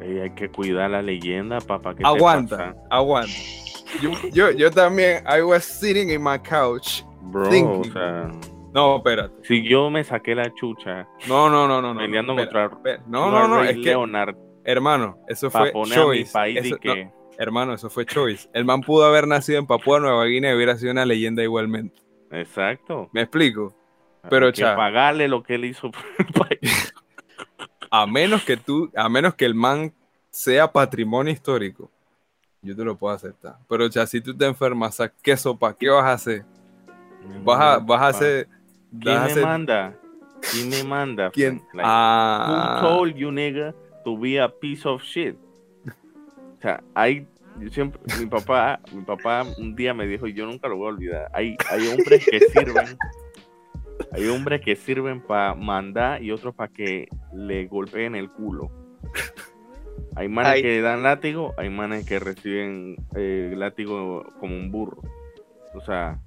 [0.00, 1.94] Hay que cuidar la leyenda, papá.
[1.94, 3.32] ¿qué te Aguanta, aguanta.
[4.02, 7.02] Yo, yo, yo también, I was sitting in my couch.
[7.22, 7.90] Bro, Thinking.
[7.90, 8.30] o sea,
[8.72, 9.34] No, espérate.
[9.44, 11.94] si yo me saqué la chucha No, no, no, no.
[11.94, 13.02] no peleando espera, contra espera.
[13.08, 16.32] No, no, no, es que, Leonard hermano, eso fue poner a mi choice.
[16.32, 18.48] país Eso- y que no, hermano, eso fue choice.
[18.52, 22.00] El man pudo haber nacido en Papúa Nueva Guinea y hubiera sido una leyenda igualmente.
[22.30, 23.74] exacto ¿Me explico?
[24.28, 24.74] Pero, hay que cha.
[24.74, 26.94] pagarle lo que él hizo por el país.
[27.90, 29.92] A menos que tú, a menos que el man
[30.30, 31.90] sea patrimonio histórico,
[32.62, 33.56] yo te lo puedo aceptar.
[33.68, 35.72] Pero ya si tú te enfermas, ¿a ¿qué sopa?
[35.76, 36.44] ¿Qué vas a hacer?
[37.44, 38.48] Vas a, vas a hacer.
[39.00, 39.94] ¿Quién me hacer- manda?
[40.52, 41.30] ¿Quién me manda?
[41.30, 41.62] ¿Quién?
[41.72, 43.72] Like, Ah, Who told you, nigga,
[44.04, 45.36] to be a piece of shit?
[46.58, 47.26] O sea, hay
[47.60, 50.86] yo siempre, mi papá, mi papá un día me dijo, y yo nunca lo voy
[50.86, 52.98] a olvidar, hay, hay hombres que sirven,
[54.12, 58.70] hay hombres que sirven para mandar y otros para que le golpeen el culo.
[60.16, 65.02] Hay manes que dan látigo, hay manes que reciben eh, látigo como un burro.
[65.74, 66.18] O sea...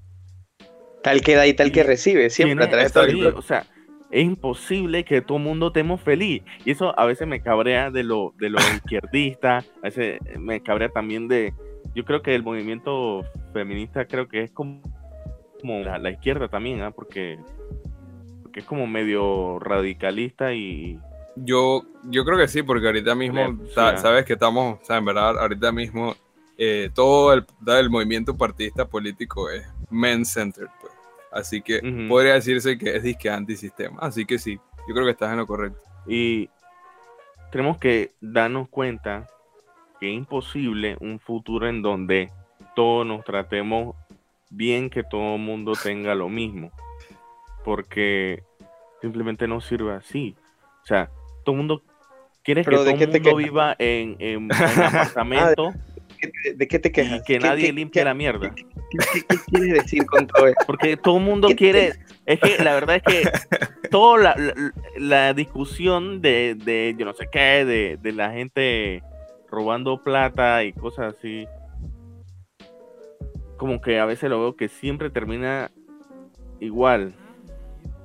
[1.02, 3.66] Tal que da y tal que recibe, siempre a través de O sea,
[4.12, 6.44] es imposible que todo el mundo estemos feliz.
[6.66, 10.90] Y eso a veces me cabrea de lo, de los izquierdistas, a veces me cabrea
[10.90, 11.54] también de,
[11.96, 14.82] yo creo que el movimiento feminista creo que es como,
[15.62, 16.92] como la, izquierda también, ¿ah?
[16.92, 17.40] porque,
[18.44, 21.00] porque es como medio radicalista y...
[21.36, 25.40] Yo, yo creo que sí, porque ahorita mismo, sabes que estamos, o sea, en verdad,
[25.40, 26.16] ahorita mismo
[26.58, 30.68] eh, todo el, el movimiento partidista político es men-centered.
[31.32, 33.98] Así que podría decirse que es disque antisistema.
[34.02, 35.80] Así que sí, yo creo que estás en lo correcto.
[36.08, 36.50] Y
[37.52, 39.28] tenemos que darnos cuenta
[40.00, 42.32] que es imposible un futuro en donde
[42.76, 43.96] todos nos tratemos
[44.50, 46.72] bien, que todo el mundo tenga lo mismo.
[47.64, 48.44] Porque
[49.02, 50.36] simplemente no sirve así.
[50.84, 51.10] O sea,
[51.44, 51.84] todo el mundo
[52.44, 54.50] quiere que todo el mundo viva en, en,
[56.56, 57.22] ¿De qué te quejas?
[57.22, 58.54] Y que nadie limpie la mierda.
[58.56, 60.58] ¿Qué, quieres decir con todo eso?
[60.66, 61.94] Porque todo el mundo quiere.
[62.26, 63.30] Es que la verdad es que
[63.90, 64.36] toda
[64.98, 69.04] la, discusión de, de, yo no sé qué, de, de la gente
[69.50, 71.48] robando plata y cosas así,
[73.58, 75.72] como que a veces lo veo que siempre termina
[76.60, 77.14] igual.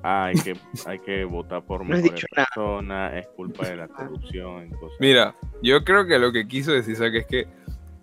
[0.03, 4.69] hay que, hay que votar por mejores personas, es culpa de la corrupción.
[4.71, 4.99] Cosas.
[5.01, 7.47] Mira, yo creo que lo que quiso decir es que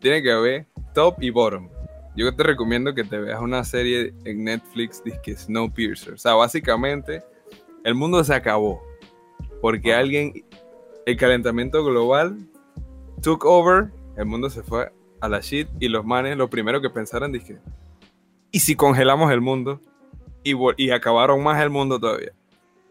[0.02, 1.70] tiene que haber top y bottom.
[2.16, 6.16] Yo te recomiendo que te veas una serie en Netflix que Snowpiercer.
[6.16, 7.24] O sea, básicamente
[7.86, 8.84] el mundo se acabó
[9.62, 10.34] porque alguien,
[11.06, 12.38] el calentamiento global
[13.22, 16.90] took over, el mundo se fue a la shit y los manes lo primero que
[16.90, 17.60] pensaron dije,
[18.52, 19.80] ¿y si congelamos el mundo?
[20.44, 22.34] Y, y acabaron más el mundo todavía.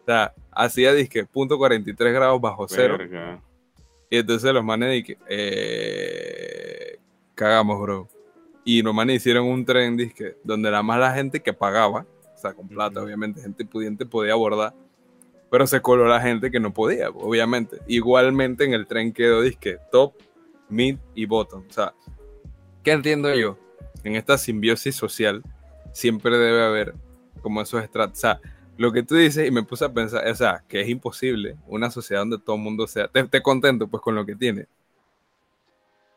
[0.01, 2.97] O sea, hacía disque punto 43 grados bajo cero.
[4.09, 6.90] Y entonces los manes dije, eh,
[7.41, 8.07] cagamos, bro.
[8.63, 12.37] Y los manes hicieron un tren disque donde la más la gente que pagaba, o
[12.37, 14.75] sea, con plata, obviamente, gente pudiente podía abordar,
[15.49, 17.79] pero se coló la gente que no podía, obviamente.
[17.87, 20.13] Igualmente en el tren quedó disque top,
[20.69, 21.63] mid y bottom.
[21.67, 21.95] O sea,
[22.83, 23.57] ¿qué entiendo yo?
[24.03, 25.41] En esta simbiosis social
[25.91, 26.93] siempre debe haber
[27.41, 28.19] como esos estratos.
[28.19, 28.39] O sea,
[28.77, 31.89] lo que tú dices y me puse a pensar, o sea, que es imposible una
[31.89, 34.67] sociedad donde todo el mundo sea, esté contento pues con lo que tiene.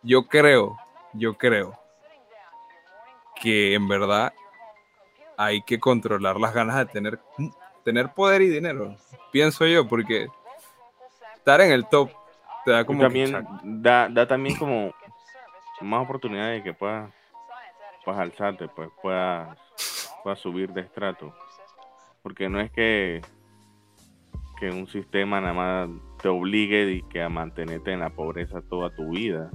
[0.02, 0.76] Yo creo,
[1.14, 1.79] yo creo
[3.40, 4.33] que en verdad
[5.37, 7.20] hay que controlar las ganas de tener,
[7.85, 8.96] tener poder y dinero.
[9.33, 10.29] Pienso yo, porque
[11.37, 12.11] estar en el top
[12.64, 13.00] te da como...
[13.00, 14.92] también da, da también como
[15.81, 17.12] más oportunidades de que puedas,
[18.05, 19.59] puedas alzarte, pues puedas,
[20.22, 21.35] puedas subir de estrato.
[22.22, 23.20] Porque no es que,
[24.59, 25.90] que un sistema nada más
[26.22, 29.50] te obligue que a mantenerte en la pobreza toda tu vida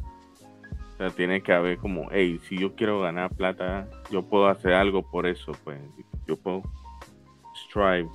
[0.99, 5.01] sea, tiene que haber como, hey, si yo quiero ganar plata, yo puedo hacer algo
[5.01, 5.79] por eso, pues
[6.27, 6.61] yo puedo
[7.65, 8.09] strive.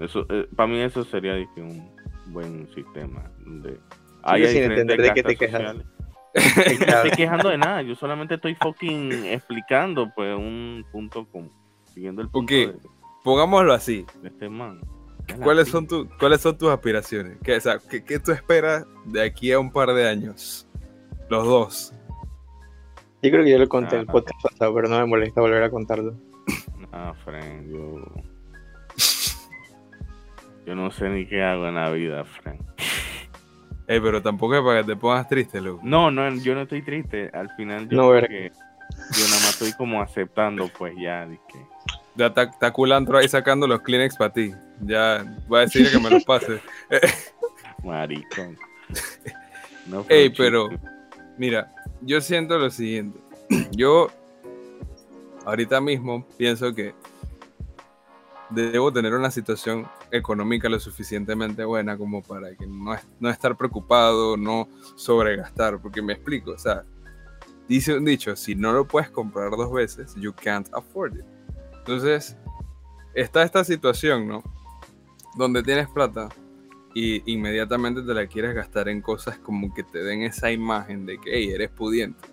[0.00, 1.90] Eso, eh, para mí eso sería un
[2.26, 3.30] buen sistema.
[3.44, 5.76] Sin entender de qué te quejas.
[6.34, 11.50] No estoy quejando de nada, yo solamente estoy fucking explicando pues un punto como
[11.92, 12.76] siguiendo el punto de,
[13.24, 14.06] pongámoslo así.
[14.22, 14.80] este man.
[15.42, 17.38] ¿Cuáles son, tu, ¿Cuáles son tus aspiraciones?
[17.42, 20.66] ¿Qué, o sea, ¿qué, tú esperas de aquí a un par de años?
[21.28, 21.94] Los dos.
[23.22, 25.62] Yo creo que yo lo conté en el podcast pasado, pero no me molesta volver
[25.62, 26.14] a contarlo.
[26.90, 28.02] Ah, friend, yo.
[30.64, 32.60] Yo no sé ni qué hago en la vida, friend.
[33.86, 35.80] Ey, pero tampoco es para que te pongas triste, loco.
[35.84, 37.30] No, no, yo no estoy triste.
[37.34, 41.38] Al final yo no, creo que yo nada más estoy como aceptando, pues ya, de
[41.48, 41.58] que
[42.16, 44.52] ya está, culantro ahí sacando los Kleenex para ti.
[44.80, 46.60] Ya voy a decirle que me los pase.
[47.84, 48.58] Maricón.
[49.86, 50.68] No Ey, pero
[51.38, 53.18] mira, yo siento lo siguiente.
[53.72, 54.08] Yo
[55.46, 56.94] ahorita mismo pienso que
[58.50, 64.36] debo tener una situación económica lo suficientemente buena como para que no, no estar preocupado,
[64.36, 66.84] no sobregastar, porque me explico, o sea,
[67.66, 71.24] dice un dicho, si no lo puedes comprar dos veces, you can't afford it.
[71.78, 72.36] Entonces,
[73.14, 74.42] está esta situación, ¿no?
[75.38, 76.28] Donde tienes plata
[76.94, 81.18] y inmediatamente te la quieres gastar en cosas como que te den esa imagen de
[81.18, 82.28] que, hey, eres pudiente.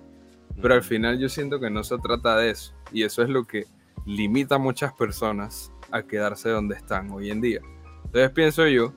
[0.60, 2.74] Pero al final yo siento que no se trata de eso.
[2.91, 3.65] Y eso es lo que
[4.06, 7.62] limita a muchas personas a quedarse donde están hoy en día.
[8.06, 8.91] Entonces pienso yo,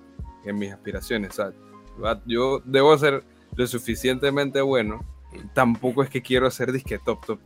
[0.44, 1.38] en mis aspiraciones,
[2.27, 5.05] yo debo ser lo suficientemente bueno,
[5.53, 7.40] tampoco es que quiero ser disque top top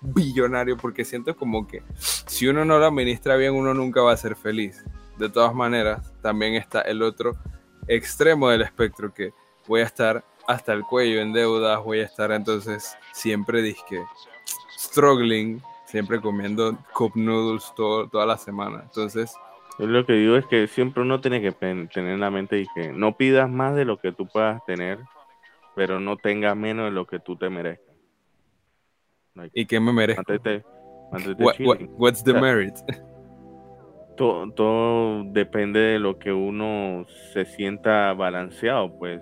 [0.00, 1.82] billonario porque siento como que
[2.26, 4.84] si uno no lo administra bien uno nunca va a ser feliz.
[5.18, 7.36] De todas maneras, también está el otro
[7.88, 9.32] extremo del espectro que
[9.66, 14.04] voy a estar hasta el cuello en deudas, voy a estar entonces siempre disque
[14.78, 18.82] struggling, siempre comiendo cup noodles todo, toda la semana.
[18.84, 19.34] Entonces,
[19.78, 22.66] yo lo que digo es que siempre uno tiene que tener en la mente y
[22.74, 24.98] que no pidas más de lo que tú puedas tener,
[25.74, 27.94] pero no tengas menos de lo que tú te merezcas.
[29.52, 30.22] ¿Y qué me merezco?
[31.98, 32.74] what's the merit?
[34.16, 39.20] Todo, todo depende de lo que uno se sienta balanceado, pues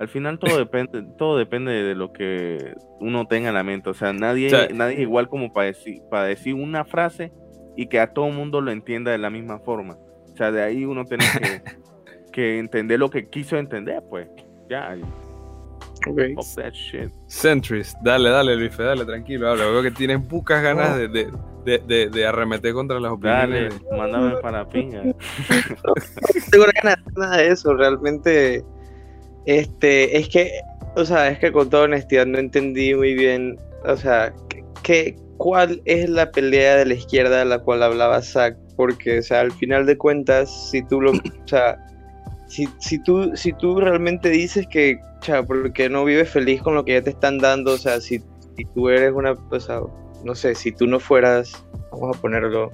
[0.00, 3.90] al final todo depende, todo depende de lo que uno tenga en la mente.
[3.90, 7.32] O sea, nadie, nadie es igual como para decir, para decir una frase
[7.76, 9.98] y que a todo el mundo lo entienda de la misma forma.
[10.32, 11.26] O sea, de ahí uno tiene
[12.32, 14.26] que, entender lo que quiso entender, pues.
[14.70, 14.96] Ya.
[16.08, 16.34] Okay.
[17.28, 19.66] Centrist, dale, dale, Luis, dale, tranquilo, habla.
[19.66, 21.30] Veo que tienes pocas ganas de, de,
[21.64, 23.74] de, arremeter contra las opiniones.
[23.74, 25.02] Dale, mándame para pinga.
[25.04, 25.14] no
[26.50, 28.64] tengo ganas de nada de eso, realmente
[29.46, 30.52] este, es que,
[30.96, 34.32] o sea, es que con toda honestidad no entendí muy bien, o sea,
[34.82, 39.22] que, cuál es la pelea de la izquierda de la cual hablaba Zach, porque, o
[39.22, 41.78] sea, al final de cuentas, si tú lo, o sea,
[42.48, 46.74] si, si, tú, si tú realmente dices que, o sea, porque no vives feliz con
[46.74, 48.18] lo que ya te están dando, o sea, si,
[48.56, 49.80] si tú eres una, o sea,
[50.24, 52.72] no sé, si tú no fueras, vamos a ponerlo,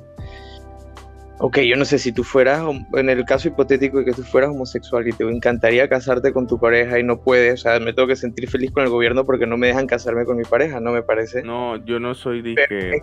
[1.38, 4.50] Ok, yo no sé si tú fueras, en el caso hipotético de que tú fueras
[4.50, 8.08] homosexual y te encantaría casarte con tu pareja y no puedes, o sea, me tengo
[8.08, 10.92] que sentir feliz con el gobierno porque no me dejan casarme con mi pareja, ¿no
[10.92, 11.42] me parece?
[11.42, 13.02] No, yo no soy de que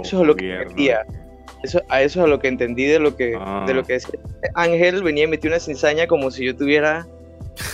[0.00, 1.04] eso es lo que entendía.
[1.64, 3.32] Eso, a eso es a lo que entendí de lo que, de
[3.74, 3.84] lo ah.
[3.84, 4.20] que decía.
[4.54, 7.08] Ángel venía y metió una cizaña como si yo estuviera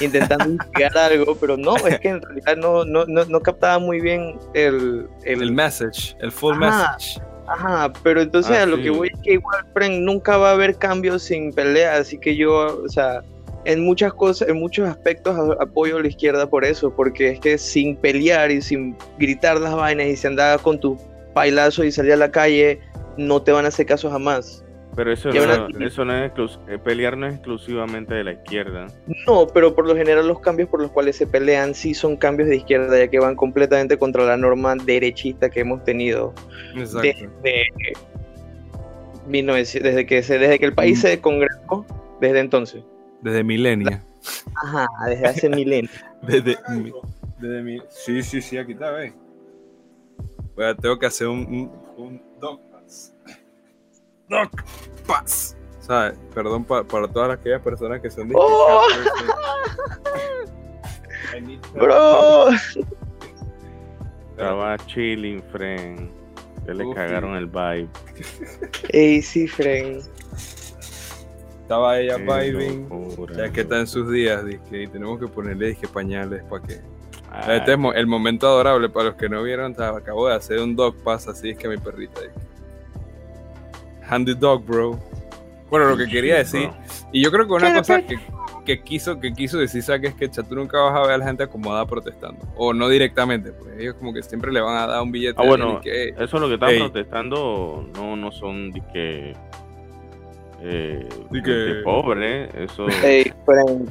[0.01, 4.39] intentando investigar algo, pero no, es que en realidad no, no, no, captaba muy bien
[4.55, 5.09] el...
[5.25, 7.21] El, message, el full message.
[7.47, 11.25] Ajá, pero entonces a lo que voy es que igual, nunca va a haber cambios
[11.25, 13.23] sin pelea, así que yo, o sea,
[13.65, 17.59] en muchas cosas, en muchos aspectos apoyo a la izquierda por eso, porque es que
[17.59, 20.97] sin pelear y sin gritar las vainas y si andaba con tu
[21.35, 22.81] bailazo y salir a la calle,
[23.17, 24.62] no te van a hacer caso jamás.
[24.95, 26.33] Pero eso, no, eso no es
[26.69, 28.89] eh, pelear no es exclusivamente de la izquierda.
[29.27, 32.51] No, pero por lo general los cambios por los cuales se pelean sí son cambios
[32.51, 36.35] de izquierda, ya que van completamente contra la norma derechista que hemos tenido
[36.75, 37.15] desde,
[39.81, 41.03] desde que se, desde que el país mm.
[41.03, 41.87] se congregó,
[42.21, 42.85] desde entonces.
[43.23, 44.05] Desde milenia.
[44.63, 45.93] Ajá, desde hace milenios.
[46.23, 46.59] desde,
[47.39, 49.15] desde mi, sí, sí, sí, aquí está, ve.
[50.81, 52.32] tengo que hacer un, un,
[54.33, 54.65] Doc
[55.07, 55.57] Paz.
[55.81, 56.19] ¿Sabes?
[56.35, 58.83] Perdón para todas aquellas personas que son oh.
[61.75, 62.49] Bro.
[64.31, 66.11] Estaba chilling, friend.
[66.65, 67.89] Que le cagaron el vibe.
[68.91, 70.03] Ey, sí, friend.
[71.63, 72.89] Estaba ella vibing.
[73.37, 76.81] ya que está en sus días, y tenemos que ponerle disque pañales para que.
[77.49, 79.75] Este es el momento adorable para los que no vieron.
[79.83, 82.21] Acabo de hacer un dog pass así, es que mi perrita.
[84.13, 84.99] Handy Dog, bro.
[85.71, 86.69] Bueno, lo que quería decir,
[87.13, 88.03] y yo creo que una cosa
[88.67, 91.25] que, quiso, que quiso decir Zack es que tú nunca vas a ver a la
[91.25, 92.47] gente acomodada protestando.
[92.57, 95.41] O no directamente, pues ellos como que siempre le van a dar un billete.
[95.41, 99.33] Ah, bueno, que, eso es lo que están protestando, no, no son de que...
[100.65, 102.87] Eh, de pobre, eso.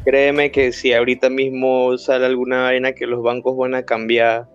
[0.06, 4.46] créeme que si ahorita mismo sale alguna vaina que los bancos van a cambiar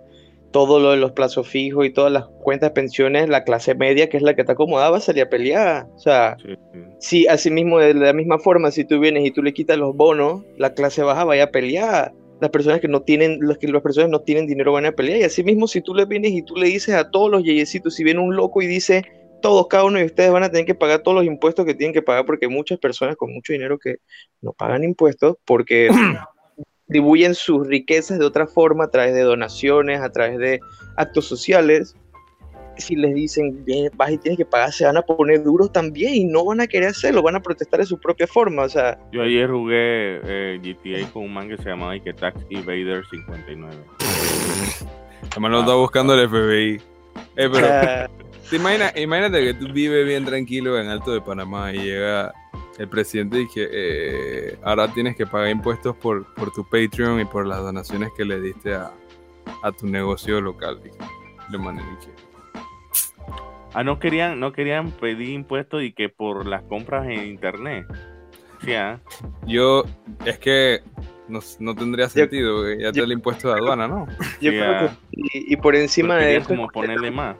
[0.56, 4.08] todo lo de los plazos fijos y todas las cuentas de pensiones, la clase media,
[4.08, 5.86] que es la que está acomodada, va a salir a pelear.
[5.94, 6.38] O sea,
[6.98, 9.94] si así mismo, de la misma forma, si tú vienes y tú le quitas los
[9.94, 12.14] bonos, la clase baja vaya a pelear.
[12.40, 15.20] Las personas que no tienen, las que las personas no tienen dinero van a pelear.
[15.20, 17.94] Y así mismo, si tú le vienes y tú le dices a todos los yeyecitos,
[17.94, 19.04] si viene un loco y dice,
[19.42, 21.92] todos, cada uno de ustedes van a tener que pagar todos los impuestos que tienen
[21.92, 23.96] que pagar, porque hay muchas personas con mucho dinero que
[24.40, 25.90] no pagan impuestos porque
[26.88, 30.60] distribuyen sus riquezas de otra forma a través de donaciones, a través de
[30.96, 31.96] actos sociales.
[32.78, 36.14] Si les dicen, bien, vas y tienes que pagar, se van a poner duros también
[36.14, 38.64] y no van a querer hacerlo, van a protestar de su propia forma.
[38.64, 42.38] O sea, yo ayer jugué eh, GTA con un man que se llamaba Ike Tax
[42.50, 43.74] Evader 59.
[45.30, 46.82] Además lo está buscando el FBI.
[47.36, 48.10] Eh, pero,
[48.96, 52.32] imagínate que tú vives bien tranquilo en Alto de Panamá y llega
[52.78, 57.46] el presidente dije, eh, ahora tienes que pagar impuestos por, por tu Patreon y por
[57.46, 58.92] las donaciones que le diste a,
[59.78, 60.80] tu negocio local.
[60.82, 60.96] Dije,
[63.72, 67.86] Ah, no querían, no querían pedir impuestos y que por las compras en internet.
[68.76, 68.98] ¿ah?
[69.46, 69.84] Yo,
[70.24, 70.80] es que
[71.28, 74.06] no, no tendría sentido, porque ya te el impuesto de aduana, ¿no?
[74.40, 76.48] Yo creo que y, y, por encima de eso.
[76.48, 77.36] como ponerle más.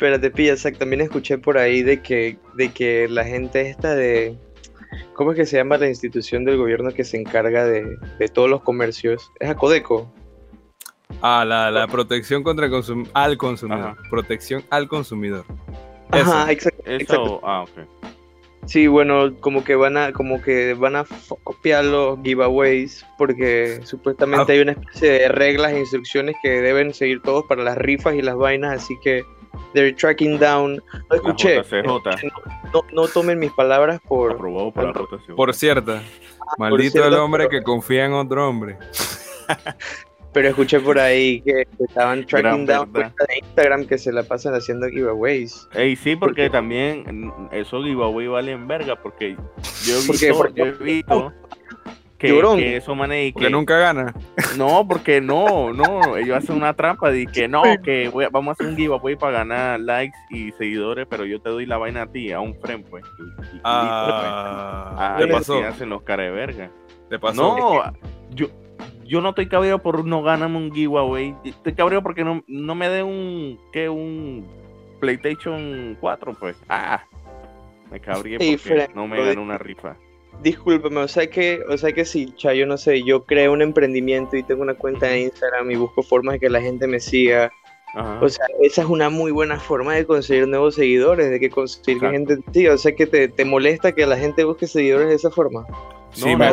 [0.00, 4.34] Espérate, pilla, también escuché por ahí de que, de que la gente esta de.
[5.12, 8.48] ¿Cómo es que se llama la institución del gobierno que se encarga de, de todos
[8.48, 9.30] los comercios?
[9.40, 10.10] Es Acodeco.
[11.20, 13.94] Ah, la, la protección contra el consum al consumidor.
[14.08, 15.44] Protección al consumidor.
[16.12, 16.82] Ajá, exacto.
[16.86, 17.86] Eso, ah, ok.
[18.64, 21.04] Sí, bueno, como que van a, como que van a
[21.44, 24.54] copiar los giveaways porque supuestamente ah.
[24.54, 28.22] hay una especie de reglas e instrucciones que deben seguir todos para las rifas y
[28.22, 29.26] las vainas, así que
[29.74, 30.82] they're tracking down.
[31.08, 31.62] No escuché.
[32.72, 34.36] No, no, tomen mis palabras por.
[34.36, 34.72] por
[35.36, 38.78] Por cierto, ah, maldito el hombre que confía en otro hombre.
[40.32, 43.10] Pero escuché por ahí que, estaban tracking down de
[43.42, 45.68] Instagram que se la pasan haciendo giveaways.
[45.74, 49.36] Ey, sí, porque también esos giveaways valen verga, porque
[49.84, 51.32] yo he visto, yo he visto
[52.20, 52.94] que, que eso
[53.34, 54.14] que nunca gana.
[54.58, 58.66] No, porque no, no, ellos hacen una trampa de que no, que vamos a hacer
[58.66, 62.30] un giveaway para ganar likes y seguidores, pero yo te doy la vaina a ti,
[62.30, 63.04] a un friend, pues.
[63.64, 65.64] ah, ¿Qué pasó?
[65.64, 66.70] hacen los cara de verga.
[67.08, 67.56] ¿Te pasó?
[67.56, 67.92] No,
[68.34, 68.48] yo,
[69.04, 71.34] yo no estoy cabreado por no ganarme un giveaway.
[71.42, 73.88] Estoy cabreado porque no, no me dé un, ¿qué?
[73.88, 74.46] Un
[75.00, 76.56] PlayStation 4, pues.
[76.68, 77.02] Ah,
[77.90, 79.96] me cabría porque no me dan una rifa
[80.42, 83.62] discúlpeme, o sea que, o sea que sí, cha, yo no sé, yo creo un
[83.62, 87.00] emprendimiento y tengo una cuenta de Instagram y busco formas de que la gente me
[87.00, 87.50] siga.
[88.20, 92.00] O sea, esa es una muy buena forma de conseguir nuevos seguidores, de que conseguir
[92.00, 92.74] que gente siga.
[92.74, 95.66] O sea que te, te molesta que la gente busque seguidores de esa forma.
[96.12, 96.52] Sí, me,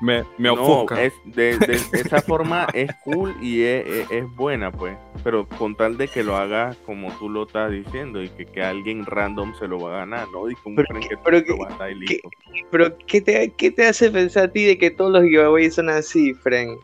[0.00, 1.02] me, me, ofusca.
[1.02, 1.50] es de,
[1.92, 4.96] esa forma es cool y es, es, buena, pues.
[5.22, 8.62] Pero con tal de que lo haga como tú lo estás diciendo y que, que
[8.62, 10.50] alguien random se lo va a ganar, ¿no?
[10.50, 12.20] Y como pero, que, pero, que,
[12.70, 15.90] pero ¿qué te, ¿qué te hace pensar a ti de que todos los giveaways son
[15.90, 16.78] así, Frank?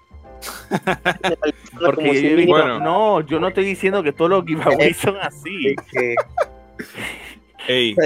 [1.80, 2.78] Porque yo bueno.
[2.80, 5.74] no, yo no estoy diciendo que todos los giveaways son así.
[7.68, 7.96] Ey,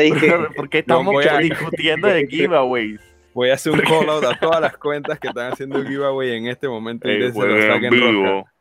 [0.57, 2.99] porque estamos discutiendo de giveaways.
[3.33, 6.47] Voy a hacer un call out a todas las cuentas que están haciendo giveaway en
[6.49, 8.53] este momento y se lo saquen rosca.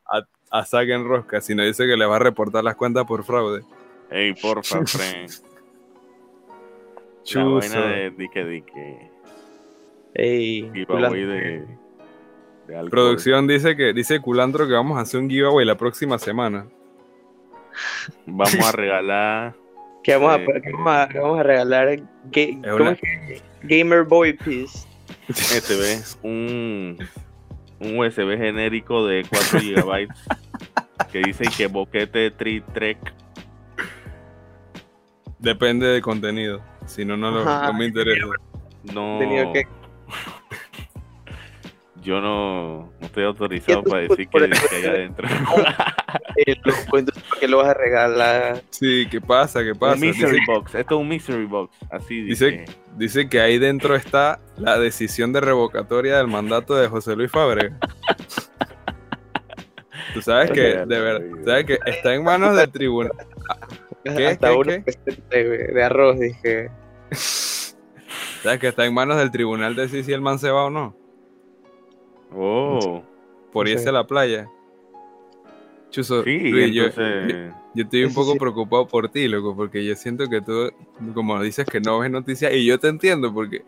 [0.51, 3.61] A, saquen rosca, si no dice que le va a reportar las cuentas por fraude.
[4.09, 5.32] Ey, porfa, friend.
[7.24, 7.82] Chuso.
[7.82, 9.11] de dique dique.
[10.15, 11.65] Ey, giveaway de,
[12.67, 16.67] de Producción dice que dice Culantro que vamos a hacer un giveaway la próxima semana.
[18.26, 19.55] Vamos a regalar.
[20.03, 21.99] ¿Qué vamos, a, eh, ¿qué vamos, a, vamos a regalar?
[22.32, 23.49] ¿Qué, ¿cómo es que?
[23.64, 24.88] Gamer Boy Piece.
[25.28, 26.97] ve un,
[27.80, 30.07] un USB genérico de 4 GB
[31.12, 32.97] que dice que boquete tri trek.
[35.39, 36.62] Depende del contenido.
[36.86, 38.26] Si no, no, no me interesa.
[38.93, 39.20] No.
[42.01, 45.28] Yo no, no estoy autorizado para decir que, que hay adentro.
[47.39, 48.61] ¿Por qué lo vas a regalar?
[48.69, 49.63] Sí, ¿qué pasa?
[49.63, 49.93] ¿Qué pasa?
[49.93, 50.75] Un mystery box.
[50.75, 51.73] Esto es un mystery box.
[51.89, 52.65] Así dice.
[52.97, 57.79] Dice, que ahí dentro está la decisión de revocatoria del mandato de José Luis Fábrega.
[60.13, 63.13] Tú sabes que, de verdad, sabes que está en manos del tribunal.
[64.03, 64.27] ¿Qué?
[64.27, 64.83] Hasta ¿Qué,
[65.29, 65.43] qué?
[65.73, 66.69] De, arroz, dije.
[68.43, 70.93] ¿Sabes que está en manos del tribunal de si el man se va o no?
[72.35, 73.01] Oh.
[73.53, 74.49] Por irse a la playa.
[75.89, 76.85] Chuso, yo,
[77.75, 80.71] estoy un poco preocupado por ti, loco, porque yo siento que tú,
[81.13, 83.63] como dices que no ves noticias, y yo te entiendo, porque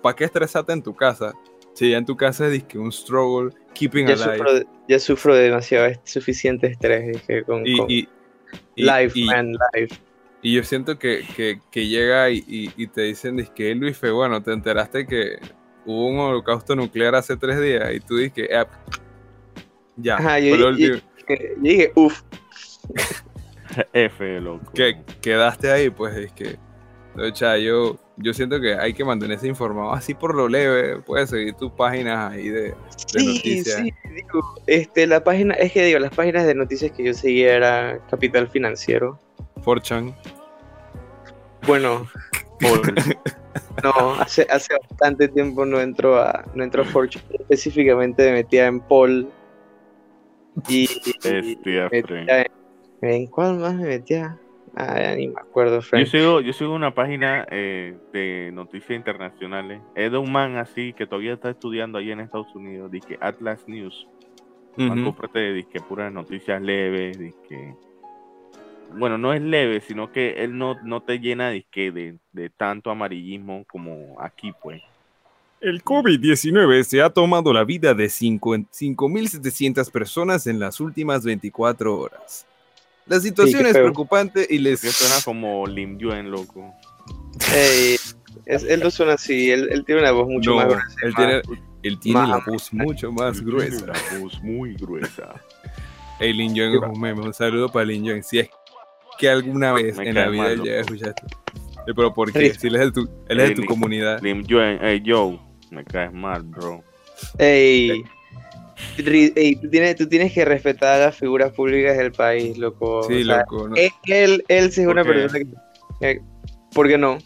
[0.00, 1.32] ¿para qué estresarte en tu casa?
[1.72, 4.38] Si ya en tu casa es que un struggle, keeping ya alive.
[4.38, 4.52] Sufro,
[4.88, 8.06] ya sufro demasiado, suficiente estrés, dije, con, y,
[8.76, 9.96] life, man, life.
[10.40, 11.24] Y yo siento que,
[11.70, 15.38] que, llega y, te dicen, que Luis, bueno, te enteraste que
[15.86, 18.64] hubo un holocausto nuclear hace tres días y tú dices, eh,
[19.96, 20.56] ya, Ajá, yo,
[21.58, 22.22] dije, uff.
[23.92, 24.72] F, loco.
[24.72, 26.56] Que quedaste ahí, pues es que.
[27.16, 31.00] O sea, yo, yo siento que hay que mantenerse informado así por lo leve.
[31.00, 32.74] Puedes seguir tus páginas ahí de, de
[33.06, 33.76] sí, noticias.
[33.76, 37.54] Sí, digo, este, la página, es que digo, las páginas de noticias que yo seguía
[37.54, 39.18] era Capital Financiero.
[39.62, 40.14] Forchan.
[41.66, 42.06] Bueno,
[43.82, 47.24] no, hace, hace bastante tiempo no entro a, no entro a Fortune.
[47.38, 49.30] Específicamente me metía en Paul
[50.68, 50.88] y,
[53.00, 54.38] en, cuál más me metía?
[54.76, 59.80] Ah, ni me acuerdo, Yo sigo, yo sigo una página eh, de noticias internacionales.
[59.94, 63.68] Es de un man así que todavía está estudiando ahí en Estados Unidos, dice Atlas
[63.68, 64.08] News.
[64.76, 64.92] Uh
[65.32, 67.16] de puras noticias leves,
[67.48, 67.74] que
[68.96, 72.90] bueno, no es leve, sino que él no, no te llena de, de, de tanto
[72.90, 74.82] amarillismo como aquí, pues.
[75.64, 82.46] El COVID-19 se ha tomado la vida de 5.700 personas en las últimas 24 horas.
[83.06, 84.80] La situación es preocupante y les...
[84.80, 86.70] Suena como Lim Yuen, loco.
[88.44, 90.96] Él no suena así, él, tiene una voz mucho más gruesa.
[91.02, 91.42] Él tiene,
[91.82, 93.86] él tiene la voz mucho más gruesa.
[93.86, 95.34] La voz muy gruesa.
[96.20, 97.22] Hey, Lin Yuen es un meme.
[97.22, 98.22] Un saludo para Lin Yuen.
[98.22, 98.50] Si es
[99.18, 101.22] que alguna vez en la vida ya escuchaste.
[101.86, 102.52] Pero ¿por qué?
[102.52, 104.20] Si él es de tu, él es de tu comunidad.
[104.20, 105.40] Lim Yuen, hey, yo,
[105.74, 106.82] me caes mal, bro.
[107.38, 108.04] Ey,
[108.98, 113.02] ey tú, tienes, tú tienes que respetar a las figuras públicas del país, loco.
[113.04, 113.68] Sí, loco.
[113.68, 113.76] No.
[113.76, 115.38] Él, él sí es una persona
[116.00, 116.20] que...
[116.72, 117.18] ¿Por qué no?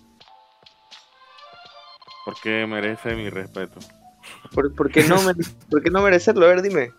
[2.25, 3.81] Porque merece mi respeto.
[4.53, 5.17] ¿Por, por, qué, no
[5.71, 6.45] ¿por qué no merecerlo?
[6.45, 6.91] A ver, dime.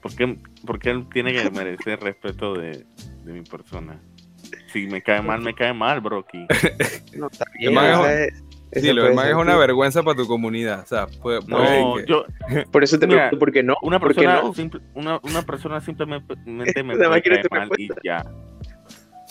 [0.00, 2.86] Porque, porque él tiene que merecer respeto de,
[3.24, 4.00] de mi persona.
[4.72, 6.46] Si me cae mal, me cae mal, Brocky.
[7.16, 7.76] No, está bien.
[7.78, 8.42] Es,
[8.74, 10.80] Sí, lo demás es una vergüenza para tu comunidad.
[10.80, 12.24] O sea, puede, no, yo,
[12.70, 13.74] por eso te pregunto, ¿por qué no?
[13.82, 14.42] Una persona,
[14.94, 16.64] una, una, persona simplemente me
[16.96, 18.24] puede caer mal y ya.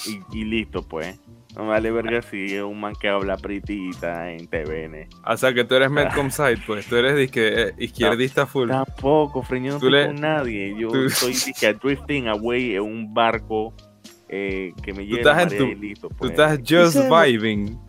[0.05, 1.19] Y, y, listo, pues.
[1.55, 5.07] No vale verga si es un man que habla pritita en TVN.
[5.25, 6.87] O sea, que tú eres Medcom Side, pues.
[6.87, 8.69] Tú eres disque, eh, izquierdista full.
[8.69, 10.75] Tampoco, freño, no estoy con nadie.
[10.77, 13.75] Yo soy disque drifting away en un barco
[14.29, 16.09] eh, que me lleva a y listo.
[16.09, 16.33] Pues.
[16.33, 17.79] Tú estás just vibing.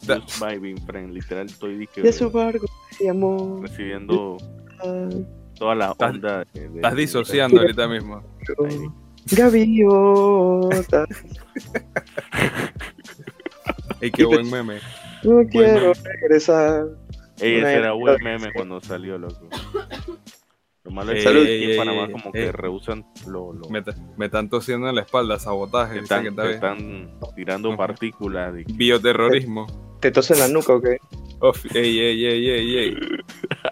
[0.00, 1.12] Just vibing, friend.
[1.12, 2.02] Literal, estoy disque.
[2.02, 2.66] De su barco,
[3.08, 3.62] amor.
[3.62, 4.36] Recibiendo
[5.58, 6.44] toda la onda.
[6.54, 8.22] De, estás disociando ahorita mismo.
[9.32, 11.06] Gaviota.
[14.00, 14.78] Ey, qué buen meme.
[15.24, 16.86] No quiero regresar.
[17.40, 19.48] Ey, ese era buen meme cuando salió, loco.
[20.88, 23.52] Lo malo es que en Panamá como que rehusan lo...
[23.52, 23.68] lo...
[23.68, 23.84] Me,
[24.16, 25.98] me, están tosiendo en la espalda, sabotaje.
[25.98, 28.54] Están, que está están tirando partículas.
[28.54, 28.64] De...
[28.72, 29.66] Bioterrorismo.
[30.00, 30.96] ¿Te tosen en la nuca o qué?
[31.74, 32.96] Ey, ey, ey, ey, ey.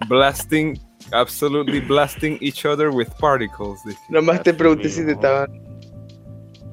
[0.08, 0.78] blasting,
[1.12, 3.80] absolutely blasting each other with particles.
[4.10, 5.50] Nomás te pregunté si te estaban...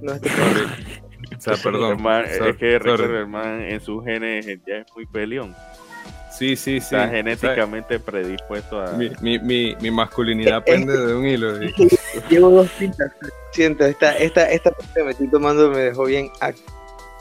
[0.01, 1.03] No te pregunté.
[1.37, 2.05] O sea, perdón.
[2.25, 5.55] es que recuerda, hermano, en sus genes ya es muy peleón.
[6.37, 6.95] Sí, sí, sí.
[6.95, 8.91] Está genéticamente predispuesto a.
[8.93, 11.59] Mi, mi, mi, mi masculinidad pende de un hilo.
[12.29, 13.11] Llevo dos pintas.
[13.51, 16.31] Siento, esta, esta, esta parte que me estoy tomando me dejó bien.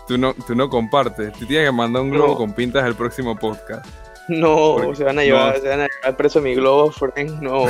[0.08, 1.32] Tú no, tú no compartes.
[1.34, 3.86] Tú tienes que mandar un globo con pintas al próximo podcast.
[4.28, 7.42] No, se van a llevar, se van a llevar preso mi globo, friend.
[7.42, 7.66] No.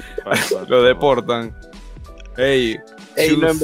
[0.68, 1.54] Lo deportan.
[2.36, 2.76] Ey,
[3.16, 3.58] Ey no, en,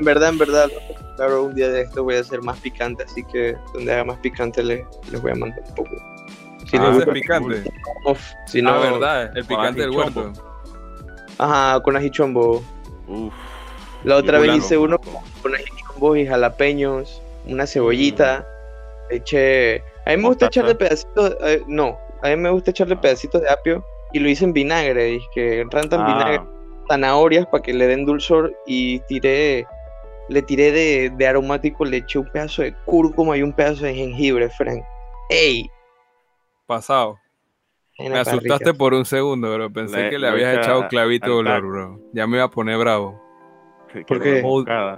[0.00, 0.70] verdad, en verdad,
[1.16, 4.18] claro, un día de esto voy a hacer más picante, así que donde haga más
[4.20, 6.15] picante les, les voy a mandar un poco.
[6.70, 7.62] Si ah, no, picante.
[8.46, 10.32] si no, ah, verdad, el picante del huerto.
[11.38, 12.62] Ajá, con ajichombo.
[13.06, 13.32] Uf.
[14.04, 18.46] La otra vez hice uno con ajichombo y jalapeños, una cebollita.
[19.10, 19.14] Mm.
[19.14, 19.82] Eché.
[20.04, 21.36] A mí me gusta echarle pedacitos.
[21.42, 25.14] Eh, no, a mí me gusta echarle pedacitos de apio y lo hice en vinagre.
[25.14, 26.06] Y que rantan ah.
[26.06, 26.40] vinagre,
[26.88, 29.66] zanahorias para que le den dulzor y tiré.
[30.28, 33.94] Le tiré de, de aromático, le eché un pedazo de cúrcuma y un pedazo de
[33.94, 34.82] jengibre, Frank.
[35.30, 35.70] ¡Ey!
[36.66, 37.18] Pasado.
[37.98, 42.00] Me asustaste por un segundo, pero pensé que le habías echado clavito de dolor, bro.
[42.12, 43.22] Ya me iba a poner bravo.
[44.06, 44.42] Porque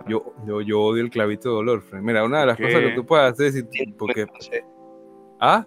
[0.08, 2.02] yo, yo, yo, odio el clavito de dolor, Frank.
[2.02, 3.64] Mira, una de las cosas que tú puedes hacer es
[3.96, 4.26] porque...
[5.40, 5.64] ¿Ah?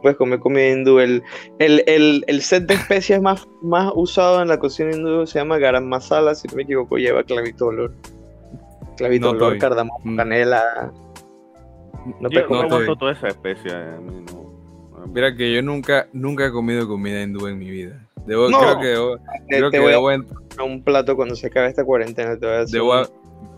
[0.00, 0.98] Puedes comer comida hindú.
[1.00, 1.22] El,
[1.58, 5.58] el, el, el, set de especias más, más usado en la cocina hindú se llama
[5.58, 7.94] garam masala, si no me equivoco, lleva clavito de olor.
[8.96, 10.16] Clavito de olor, cardamomo, mm.
[10.16, 10.92] canela.
[12.20, 14.41] No, yo no me toda esa especia, a mí no.
[15.06, 18.06] Mira que yo nunca, nunca he comido comida hindú en mi vida.
[18.26, 22.38] Debo, creo que debo, creo que debo a un plato cuando se acabe esta cuarentena.
[22.38, 23.02] Te voy a debo,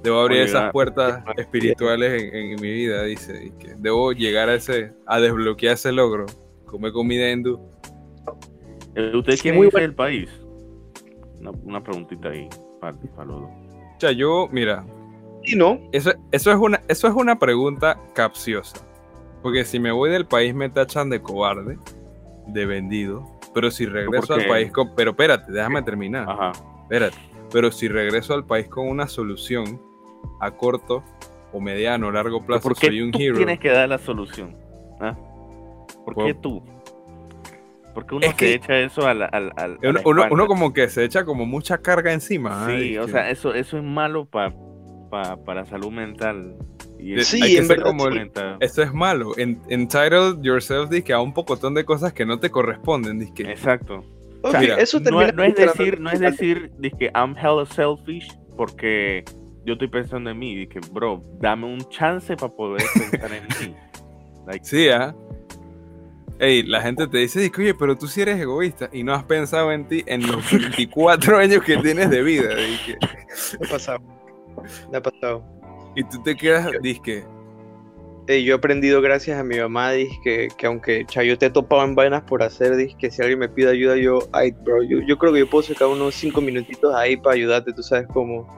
[0.03, 3.53] debo, abrir esas puertas espirituales en, mi vida, dice.
[3.59, 6.27] que debo llegar a ese, a desbloquear ese logro.
[6.65, 7.61] Comer comida hindú.
[8.95, 10.31] Eh, ¿Usted quiere irse del país?
[11.41, 12.49] Una, una, preguntita ahí
[12.81, 13.51] para, para los dos.
[13.97, 14.85] O sea, yo, mira.
[15.43, 15.79] ¿Y no?
[15.93, 18.79] Eso, eso, es una, eso es una pregunta capciosa.
[19.45, 21.77] Porque si me voy del país me tachan de cobarde,
[22.47, 23.29] de vendido.
[23.53, 24.95] Pero si regreso al país con...
[24.95, 26.27] Pero espérate, déjame terminar.
[26.27, 26.53] Ajá.
[26.85, 27.19] Espérate.
[27.53, 29.79] Pero si regreso al país con una solución
[30.41, 31.05] a corto
[31.53, 33.37] o mediano o largo plazo, ¿Por qué soy un tú hero.
[33.37, 34.57] tienes que dar la solución?
[34.99, 35.15] ¿Ah?
[36.07, 36.63] ¿Por qué tú?
[37.93, 39.25] Porque uno se echa eso al...
[39.25, 42.67] al, al uno, uno, como que se echa como mucha carga encima.
[42.67, 44.55] Sí, o sea, eso, eso es malo para
[45.45, 46.57] para salud mental
[47.23, 47.85] sí, en verdad.
[47.85, 48.09] Como
[48.61, 49.37] eso es malo.
[49.37, 53.23] En, entitled yourself dice que a un pocotón de cosas que no te corresponden.
[53.23, 54.05] Exacto.
[54.79, 59.25] eso no, es decir, no es decir, que I'm hella selfish porque
[59.65, 60.67] yo estoy pensando en mí.
[60.67, 63.75] que bro, dame un chance para poder pensar en mí.
[64.63, 65.15] sí, ¿ah?
[66.41, 69.71] Ey, la gente te dice, oye, pero tú sí eres egoísta y no has pensado
[69.71, 72.55] en ti en los 24 años que tienes de vida.
[72.57, 72.97] Dije.
[73.71, 74.14] Pasado.
[74.91, 75.45] Me ha pasado.
[75.97, 77.25] Y tú te quedas, disque.
[78.27, 79.91] Eh, yo he aprendido gracias a mi mamá,
[80.23, 83.39] que, que aunque cha, yo te he topado en vainas por hacer, que si alguien
[83.39, 86.41] me pide ayuda, yo, ay, bro, yo, yo creo que yo puedo sacar unos 5
[86.41, 88.49] minutitos ahí para ayudarte, tú sabes cómo.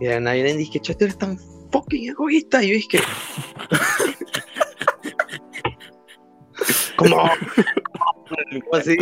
[0.00, 1.38] Y a nadie dice, cha, tú eres tan
[1.70, 2.64] fucking egoísta.
[2.64, 2.98] Y yo dije,
[6.96, 7.30] como
[8.72, 8.96] así.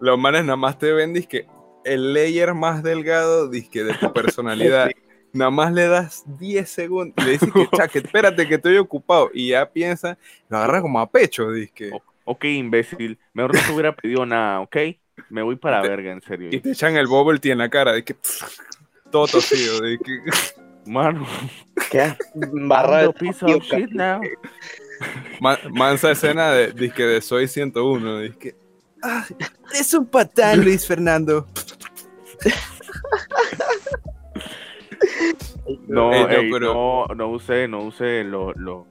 [0.00, 1.46] Los manes nada más te ven, que
[1.84, 4.90] el layer más delgado, disque de tu personalidad.
[5.36, 9.30] Nada más le das 10 segundos, le dices que, chaque, espérate que estoy ocupado.
[9.34, 10.16] Y ya piensa,
[10.48, 11.90] lo agarra como a pecho, disque.
[12.24, 14.76] ok, imbécil, mejor no te hubiera pedido nada, ok.
[15.30, 16.48] Me voy para verga, en serio.
[16.50, 18.16] Y te echan el bubble tea en la cara, de que
[19.10, 20.20] todo tosido, de que.
[20.86, 21.26] Mano.
[21.90, 22.16] ¿Qué?
[22.34, 24.20] Barra piece of shit now.
[25.70, 28.20] mansa escena de, disque de Soy 101.
[28.20, 28.54] Disque,
[29.02, 29.26] ah,
[29.74, 31.46] es un patán, Luis Fernando.
[35.88, 36.10] no,
[36.60, 38.86] no, no use, no use los lo,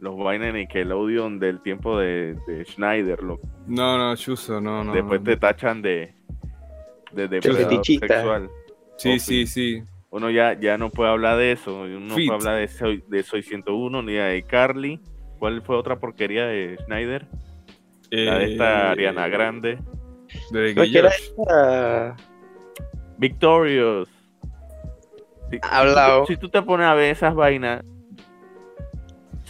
[0.00, 3.22] los vainas ni que el audio del tiempo de, de Schneider.
[3.22, 4.92] Lo, no, no, chuso, no, no.
[4.92, 6.14] Después te tachan de,
[7.12, 8.50] de, de sexual.
[8.96, 9.82] Sí, sí, sí.
[10.10, 11.82] Uno ya, ya no puede hablar de eso.
[11.82, 15.00] Uno no puede hablar de Soy, de Soy 101 ni de Carly
[15.38, 17.26] ¿Cuál fue otra porquería de Schneider?
[18.10, 19.78] la de esta eh, Ariana Grande.
[20.50, 20.72] De
[23.18, 24.08] Victorious.
[25.62, 26.26] Si, Hablado.
[26.26, 27.82] Si, tú te pones a ver esas vainas,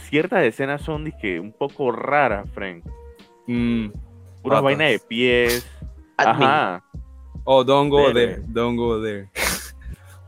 [0.09, 2.83] ciertas escenas son dije, un poco raras, Frank.
[3.47, 3.87] Mm,
[4.43, 5.67] Una vaina de pies.
[6.17, 6.83] Ajá.
[7.43, 8.41] Oh, don't go there.
[8.47, 9.29] Don't go there.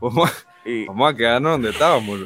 [0.00, 2.20] Vamos a quedarnos donde estábamos,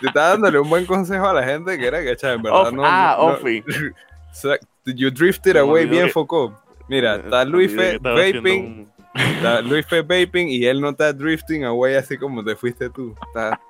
[0.00, 2.82] Te estaba dándole un buen consejo a la gente que era que, en verdad, no.
[2.84, 3.64] Ah, Ofi.
[4.84, 6.54] you drifted away bien, Foucault.
[6.88, 8.93] Mira, está Luis vaping.
[9.14, 13.14] Está Luis Fe vaping y él no está drifting away así como te fuiste tú.
[13.28, 13.60] Está,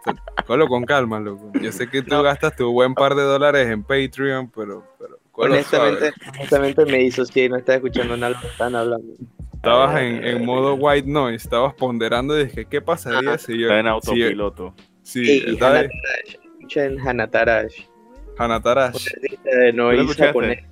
[0.47, 1.53] colo con calma, loco.
[1.61, 4.85] Yo sé que tú gastas tu buen par de dólares en Patreon, pero.
[4.99, 9.15] pero honestamente, honestamente me hizo si no estaba escuchando nada que están hablando.
[9.55, 13.69] Estabas en, en, modo white noise, estabas ponderando y dije, ¿qué pasaría si yo...
[13.69, 14.75] Está en autopiloto.
[15.03, 15.91] Sí, sí está en...
[16.27, 17.87] Escuchen Hanatarash.
[18.39, 19.07] Hanatarash.
[19.73, 20.65] No hice poner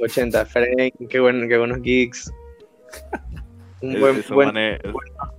[0.00, 0.46] 80.
[0.46, 2.32] Frank, qué, bueno, qué buenos geeks.
[3.86, 4.78] Un buen, buen,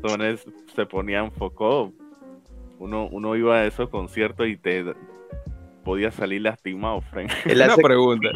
[0.02, 0.38] buen...
[0.76, 1.94] se ponían foco.
[2.80, 4.86] Uno, uno iba a esos conciertos y te
[5.84, 7.32] podía salir lastimado, Frank.
[7.46, 8.30] Una pregunta.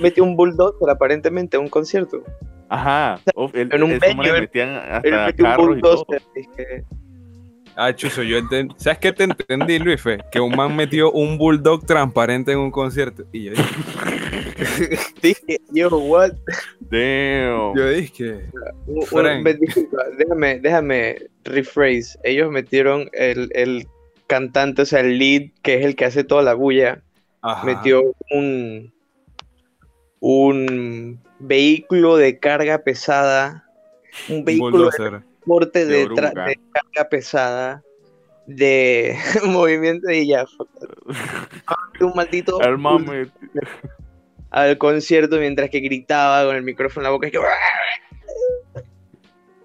[0.00, 2.22] Metió un bulldog aparentemente a un concierto.
[2.68, 3.20] Ajá.
[3.52, 6.06] en un medio, metían hasta carros y todo.
[7.76, 8.74] Ah, Chuso, yo entendí.
[8.76, 10.02] ¿Sabes qué te entendí, Luis?
[10.30, 13.24] Que un man metió un bulldog transparente en un concierto.
[13.32, 13.52] Y yo
[15.22, 16.32] dije, yo, what?
[16.80, 17.74] Damn.
[17.76, 18.46] Yo dije.
[20.18, 22.18] déjame, déjame rephrase.
[22.24, 23.86] Ellos metieron el, el,
[24.26, 27.02] cantante, o sea, el lead, que es el que hace toda la bulla.
[27.64, 28.92] Metió un.
[30.24, 33.68] Un vehículo de carga pesada,
[34.28, 36.08] un vehículo de transporte de,
[36.72, 37.82] carga pesada,
[38.46, 39.16] de
[39.46, 40.44] movimiento y ya.
[42.00, 42.58] un maldito
[44.50, 47.28] al concierto mientras que gritaba con el micrófono en la boca.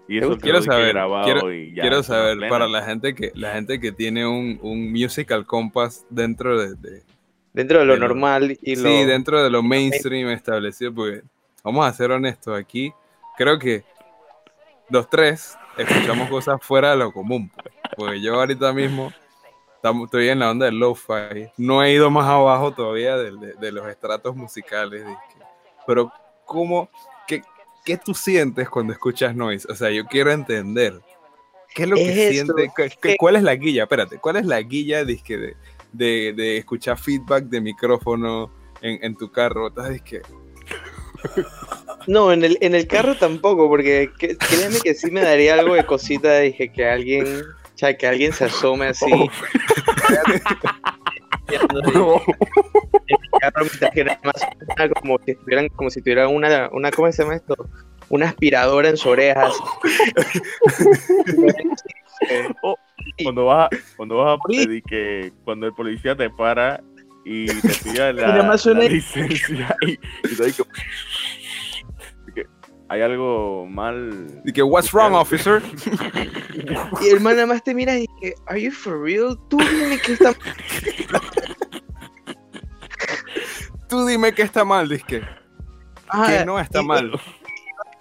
[0.09, 0.95] Y eso quiero saber,
[1.73, 6.57] quiero, saber para la gente que la gente que tiene un, un musical compass dentro
[6.61, 7.03] de,
[7.51, 11.23] dentro de lo normal y sí, dentro de lo mainstream establecido, porque
[11.61, 12.93] vamos a ser honestos aquí,
[13.37, 13.83] creo que
[14.89, 17.51] los tres escuchamos cosas fuera de lo común.
[17.95, 19.11] Porque yo ahorita mismo
[20.05, 21.49] estoy en la onda del lo-fi.
[21.57, 25.05] No he ido más abajo todavía de, los estratos musicales.
[25.85, 26.11] Pero,
[26.45, 26.89] ¿cómo?
[27.27, 27.41] Qué,
[27.85, 29.67] ¿Qué tú sientes cuando escuchas noise?
[29.71, 30.99] O sea, yo quiero entender.
[31.73, 32.71] ¿Qué es lo que sientes?
[33.17, 33.83] ¿Cuál es la guilla?
[33.83, 35.55] Espérate, ¿cuál es la guilla de,
[35.91, 38.51] de, de escuchar feedback de micrófono
[38.81, 39.67] en, en tu carro?
[39.67, 40.21] ¿Estás que
[42.07, 45.85] no, en el, en el carro tampoco, porque créeme que sí me daría algo de
[45.85, 46.39] cosita.
[46.39, 49.11] Dije que alguien, o que alguien se asome así.
[51.95, 52.21] Oh.
[53.09, 53.65] En el carro
[54.05, 57.55] me más como si tuvieran, como si tuvieran una, una, ¿cómo se llama esto?
[58.09, 59.53] Una aspiradora en sus orejas.
[62.63, 62.75] Oh,
[63.23, 66.81] cuando vas, cuando vas a pedir que cuando el policía te para
[67.29, 68.55] y te pide la,
[68.89, 70.63] licencia y, y te dice
[72.33, 72.47] que
[72.87, 74.41] hay algo mal.
[74.45, 75.61] Y que, what's wrong, officer?
[77.01, 79.37] y el man nada más te mira y dice, are you for real?
[79.49, 80.33] Tú dime que está
[83.89, 85.21] Tú dime que está mal, disque.
[86.27, 87.11] que no está mal.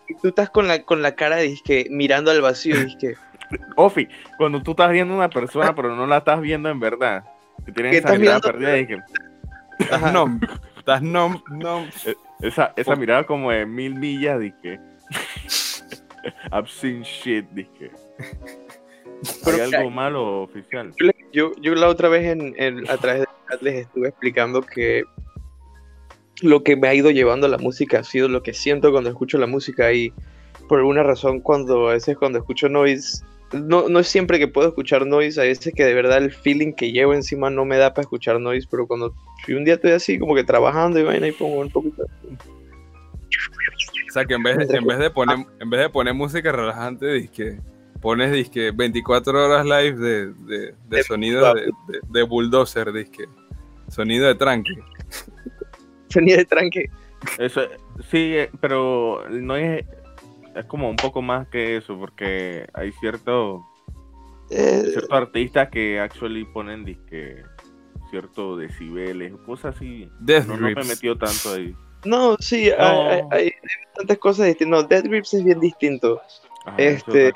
[0.08, 3.16] Y tú estás con la, con la cara disque, mirando al vacío, disque.
[3.76, 4.06] Ofi,
[4.38, 7.24] cuando tú estás viendo a una persona, pero no la estás viendo en verdad.
[7.66, 8.98] Que tienes esa mirada perdida, disque.
[10.12, 10.40] No,
[10.78, 11.84] estás no, no.
[12.06, 14.80] E, esa, esa mirada como de mil millas, disque.
[16.52, 17.90] I've seen shit, disque.
[19.46, 20.92] ¿Hay algo malo oficial?
[21.32, 23.26] Yo, yo la otra vez en, a través de
[23.60, 25.04] les estuve explicando que
[26.42, 29.10] lo que me ha ido llevando a la música ha sido lo que siento cuando
[29.10, 30.12] escucho la música y
[30.68, 34.68] por alguna razón cuando a veces cuando escucho noise no, no es siempre que puedo
[34.68, 37.94] escuchar noise, a veces que de verdad el feeling que llevo encima no me da
[37.94, 39.14] para escuchar noise, pero cuando
[39.48, 42.04] un día estoy así como que trabajando y vaina y pongo un poquito.
[44.08, 46.50] O sea que en vez de, en vez de poner en vez de poner música
[46.50, 47.58] relajante, disque
[48.00, 51.72] pones disque 24 horas live de, de, de sonido de,
[52.08, 53.24] de, bulldozer, disque.
[53.88, 54.74] Sonido de tranque.
[56.08, 56.90] Sonido de tranque.
[57.38, 57.62] Eso,
[58.10, 59.84] sí, eh, pero no es,
[60.56, 63.66] es como un poco más que eso, porque hay cierto,
[64.50, 67.42] eh, ciertos artistas que actually ponen disque
[68.10, 70.08] cierto decibeles, cosas así.
[70.20, 71.74] Death no, no, me metió tanto ahí.
[72.04, 73.52] No, sí, Hay, hay,
[73.94, 74.82] tantas cosas distintas.
[74.82, 76.20] No, Dead Grips es bien distinto.
[76.78, 77.32] este,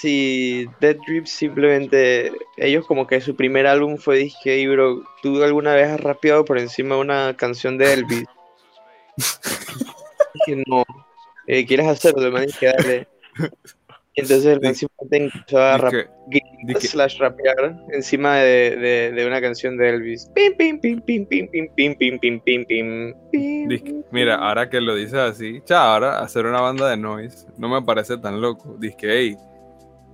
[0.00, 5.74] Sí, Dead Grips simplemente, ellos como que su primer álbum fue disque, bro, ¿tú alguna
[5.74, 8.24] vez has rapeado por encima de una canción de Elvis?
[10.46, 10.84] Dije, no,
[11.48, 12.30] eh, ¿quieres hacerlo?
[12.30, 13.08] Me que darle.
[14.14, 15.94] Entonces el man simplemente empezó a rap
[16.80, 20.28] slash rapear encima de, de, de, una canción de Elvis.
[20.34, 24.02] Pim, pim, pim, pim, pim, pim, pim, pim, pim, pim, pim, pim.
[24.10, 27.80] Mira, ahora que lo dices así, cha, ahora hacer una banda de noise no me
[27.80, 28.76] parece tan loco.
[28.80, 29.36] Dice, hey,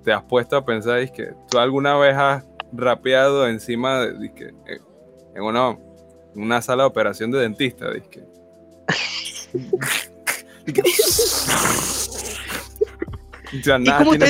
[0.05, 4.81] te has puesto a pensar, que tú alguna vez has rapeado encima de, eh,
[5.35, 5.79] en una,
[6.35, 7.87] una sala de operación de dentista,
[13.63, 14.27] ya nada tiene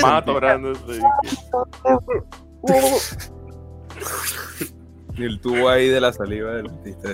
[5.16, 7.10] Y el tubo ahí de la saliva del dentista.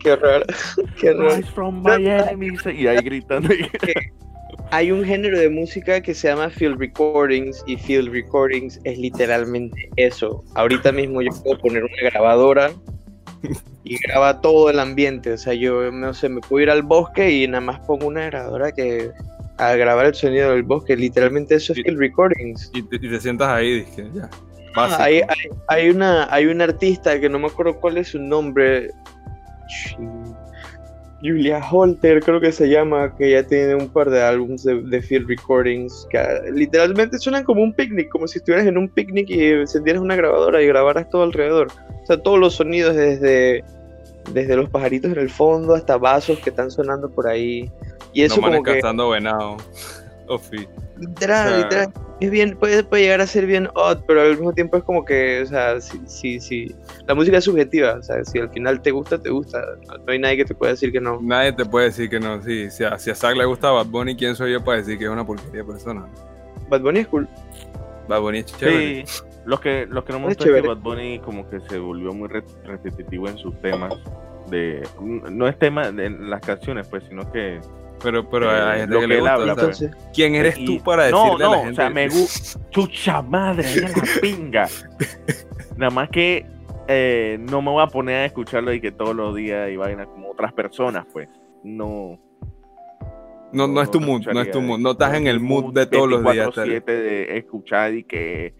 [0.00, 0.44] Qué raro.
[1.00, 1.40] Qué raro.
[2.72, 3.48] Y ahí gritando
[4.70, 9.88] hay un género de música que se llama field recordings y field recordings es literalmente
[9.96, 10.44] eso.
[10.54, 12.72] Ahorita mismo yo puedo poner una grabadora
[13.84, 15.32] y graba todo el ambiente.
[15.32, 18.26] O sea, yo no sé, me puedo ir al bosque y nada más pongo una
[18.26, 19.10] grabadora que
[19.58, 20.96] a grabar el sonido del bosque.
[20.96, 22.70] Literalmente eso es field recordings.
[22.74, 24.28] Y te, sientas ahí, dije, ya.
[24.76, 28.18] Ah, hay, hay, hay, una, hay un artista que no me acuerdo cuál es su
[28.18, 28.90] nombre.
[31.24, 35.26] Julia Holter, creo que se llama, que ya tiene un par de álbumes de, field
[35.26, 39.42] recordings que ah, literalmente suenan como un picnic, como si estuvieras en un picnic y
[39.52, 41.68] encendieras una grabadora y grabaras todo alrededor.
[42.02, 43.64] O sea, todos los sonidos desde,
[44.34, 47.72] desde los pajaritos en el fondo hasta vasos que están sonando por ahí.
[48.12, 48.82] Y eso como que...
[48.82, 49.56] venado.
[50.98, 51.92] Literal, literal.
[52.20, 55.04] Es bien, puede, puede llegar a ser bien odd, pero al mismo tiempo es como
[55.04, 56.74] que, o sea, si, si, si,
[57.06, 59.60] la música es subjetiva, o sea, si al final te gusta, te gusta.
[59.86, 61.20] No, hay nadie que te pueda decir que no.
[61.20, 62.70] Nadie te puede decir que no, sí.
[62.70, 65.04] Si a, si a Zack le gusta Bad Bunny, ¿quién soy yo para decir que
[65.04, 66.06] es una porquería de persona?
[66.68, 67.28] Bad Bunny es cool.
[68.08, 69.06] Bad Bunny es chévere.
[69.06, 71.78] Sí, los que, los que no me gusta es que Bad Bunny como que se
[71.78, 73.92] volvió muy repetitivo en sus temas.
[74.48, 77.60] De, no es tema en las canciones, pues, sino que
[78.02, 81.56] pero, pero hay gente que, le gusta, ¿Quién eres tú para decirle no, a la
[81.58, 81.72] gente?
[81.72, 82.60] O sea, me gusta.
[82.70, 83.90] Chucha madre, la
[84.20, 84.68] pinga.
[85.76, 86.46] Nada más que
[86.86, 90.06] eh, no me voy a poner a escucharlo y que todos los días y vaina
[90.06, 91.28] como otras personas, pues.
[91.62, 92.18] No.
[93.52, 95.86] No, no, es tu mood, no es tu mood, no estás en el mood de
[95.86, 96.50] todos los días.
[96.52, 98.52] 7 de escuchar y que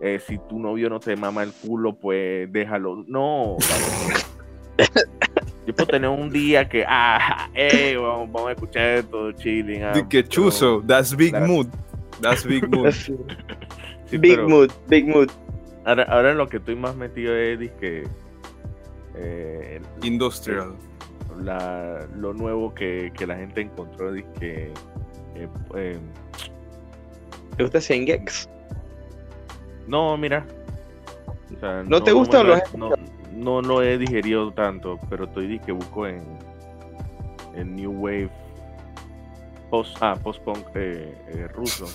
[0.00, 3.04] eh, si tu novio no te mama el culo, pues déjalo.
[3.06, 3.56] No.
[5.72, 9.84] Puedo tener un día que, ah, eh, vamos, a escuchar esto, chilling.
[9.84, 11.68] Ah, que chuzo, that's big mood.
[12.20, 12.94] That's big mood.
[14.10, 15.30] big mood, big mood.
[15.84, 18.06] Ahora, ahora lo que estoy más metido es que.
[19.16, 20.74] Eh, Industrial.
[21.42, 24.72] La, lo nuevo que, que, la gente encontró es que.
[25.34, 25.98] Eh, eh,
[27.56, 28.48] ¿Te gusta Sengex?
[29.86, 30.46] No, mira.
[31.56, 32.90] O sea, ¿No, te gusta o lo has no,
[33.32, 36.22] no lo he digerido tanto, pero estoy que busco en,
[37.54, 38.30] en New Wave
[39.70, 41.86] post, ah, post punk eh, eh, ruso.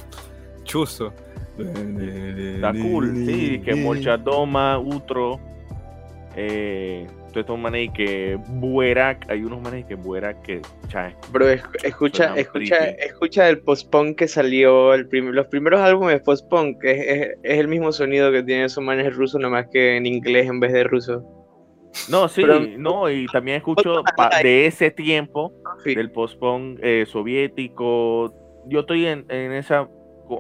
[0.63, 1.13] Chuso.
[1.57, 5.39] Está cool, sí, que Molchadoma, Utro,
[6.36, 7.07] eh,
[7.41, 10.61] estos manes que Buerak, hay unos manes que Buerak que.
[11.31, 11.49] Bro,
[11.83, 17.59] escucha, escucha, escucha el post-punk que salió, el los primeros álbumes post-punk, es, es, es,
[17.59, 20.73] el mismo sonido que tienen esos manes rusos, nada más que en inglés en vez
[20.73, 21.23] de ruso.
[22.09, 22.43] No, sí,
[22.77, 24.03] no, y también escucho
[24.43, 28.33] de ese tiempo, del post-punk eh, soviético.
[28.67, 29.88] Yo estoy en, en esa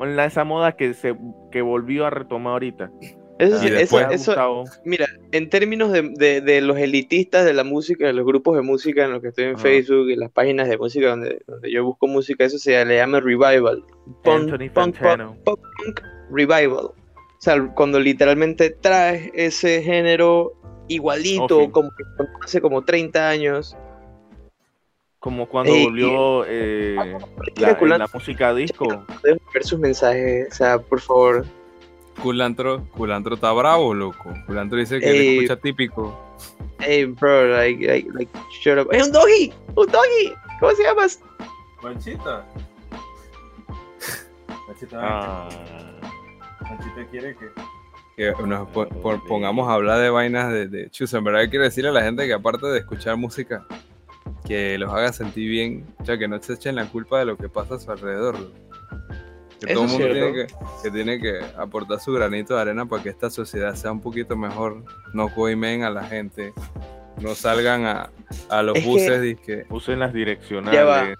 [0.01, 1.15] en esa moda que se
[1.51, 2.91] que volvió a retomar ahorita.
[3.37, 8.55] Eso, eso, mira, en términos de, de, los elitistas de la música, de los grupos
[8.55, 11.69] de música en los que estoy en Facebook y las páginas de música donde, donde
[11.69, 13.83] yo busco música, eso se le llama revival.
[14.23, 14.97] Punk, punk,
[15.43, 16.85] punk, revival.
[16.85, 16.93] O
[17.39, 20.53] sea, cuando literalmente traes ese género
[20.87, 21.89] igualito, como
[22.41, 23.75] hace como 30 años.
[25.19, 26.95] Como cuando volvió eh,
[27.57, 29.05] la, la, música disco.
[29.23, 31.45] Ver sus mensajes, o sea, por favor
[32.21, 34.33] Culantro, Culantro está bravo, loco.
[34.45, 36.19] Culantro dice que le escucha típico.
[36.79, 38.89] Hey, bro, like, like, like, shut up.
[38.91, 39.53] ¡Hey, un doggy!
[39.75, 40.33] ¡Un doggy!
[40.59, 41.07] ¿Cómo se llama?
[41.81, 42.45] Manchita.
[44.67, 45.49] Manchita, ah.
[46.61, 47.49] Manchita quiere que
[48.15, 48.69] que nos
[49.27, 51.13] pongamos a hablar de vainas de, de chus.
[51.13, 53.65] En verdad quiero decirle a la gente que aparte de escuchar música,
[54.45, 57.37] que los haga sentir bien, o sea, que no se echen la culpa de lo
[57.37, 58.37] que pasa a su alrededor.
[59.65, 63.09] Que todo el mundo tiene que, tiene que aportar su granito de arena para que
[63.09, 64.83] esta sociedad sea un poquito mejor.
[65.13, 66.53] No coimen a la gente.
[67.21, 68.09] No salgan a,
[68.49, 70.77] a los buses que, usen las direccionales.
[70.77, 71.15] Ya va,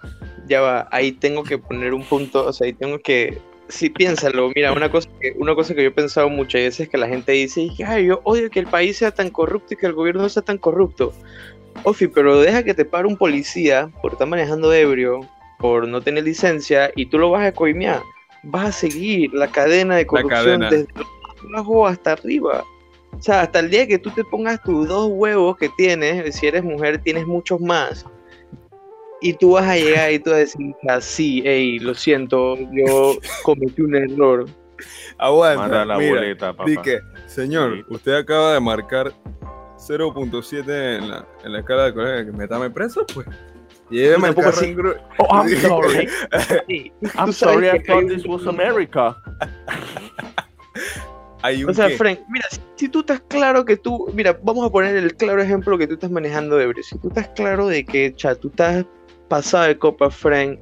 [0.46, 0.88] ya va.
[0.90, 2.46] Ahí tengo que poner un punto.
[2.46, 3.38] O sea, ahí tengo que.
[3.68, 4.52] Sí, piénsalo.
[4.54, 7.08] Mira, una cosa que, una cosa que yo he pensado muchas veces es que la
[7.08, 10.28] gente dice: Ay, yo odio que el país sea tan corrupto y que el gobierno
[10.28, 11.12] sea tan corrupto.
[11.82, 15.20] Ofi, pero deja que te pare un policía por estar manejando ebrio,
[15.58, 18.02] por no tener licencia, y tú lo vas a coimear
[18.46, 20.86] vas a seguir la cadena de corrupción desde
[21.52, 22.64] abajo hasta arriba.
[23.12, 26.46] O sea, hasta el día que tú te pongas tus dos huevos que tienes, si
[26.46, 28.04] eres mujer, tienes muchos más.
[29.22, 32.56] Y tú vas a llegar y tú vas a decir, así, ah, hey, lo siento,
[32.72, 34.46] yo cometí un error.
[35.16, 36.68] Aguanta, la boleta, papá.
[36.68, 39.14] Dice, señor, usted acaba de marcar
[39.78, 43.26] 0.7 en la, en la escala de colega que me preso, pues
[43.90, 44.34] Lléveme el.
[45.18, 46.08] Oh, I'm sorry.
[47.16, 49.16] I'm sorry, I thought this was America.
[51.68, 55.14] o sea, Frank, mira, si, tú estás claro que tú, mira, vamos a poner el
[55.14, 58.48] claro ejemplo que tú estás manejando de Si tú estás claro de que, cha, tú
[58.48, 58.84] estás
[59.28, 60.58] pasado de copa, Frank,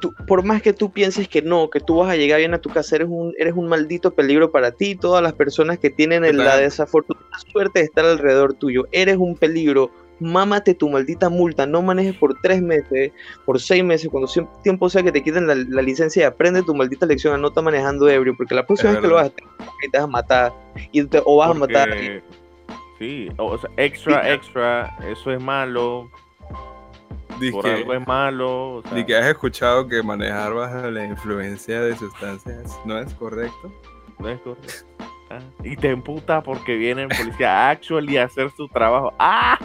[0.00, 2.60] tú, por más que tú pienses que no, que tú vas a llegar bien a
[2.60, 5.90] tu casa, eres un, eres un maldito peligro para ti y todas las personas que
[5.90, 8.86] tienen la desafortunada suerte de estar alrededor tuyo.
[8.92, 9.90] Eres un peligro
[10.20, 13.12] mámate tu maldita multa, no manejes por tres meses,
[13.44, 14.30] por seis meses, cuando
[14.62, 17.64] tiempo sea que te quiten la, licencia y aprende tu maldita lección a no estar
[17.64, 19.44] manejando ebrio, porque la próxima vez que lo vas a hacer,
[19.90, 20.52] te vas a matar,
[20.92, 21.88] y te, o vas a matar.
[22.98, 26.10] Sí, o sea, extra, extra, eso es malo.
[27.52, 28.78] por algo es malo.
[28.78, 33.72] O que has escuchado que manejar bajo la influencia de sustancias no es correcto.
[34.18, 34.96] No es correcto.
[35.30, 39.12] Ah, y te emputa porque viene el policía actually a hacer su trabajo.
[39.18, 39.58] ¡Ah!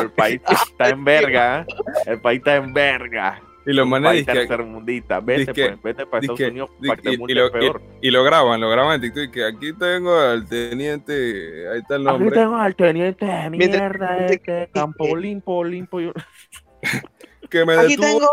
[0.00, 1.66] El país está en verga.
[2.06, 3.40] El país está en verga.
[3.66, 5.20] Y lo manes que mundita.
[5.20, 7.82] Vete, pues, vete para Estados Unidos para que y, lo, peor.
[8.02, 11.96] Y, lo graban, lo graban en TikTok y que aquí tengo al teniente, ahí está
[11.96, 12.28] el nombre.
[12.28, 15.98] Aquí tengo al teniente de mierda este, Campo Limpo, Limpo.
[17.50, 18.28] que me aquí tengo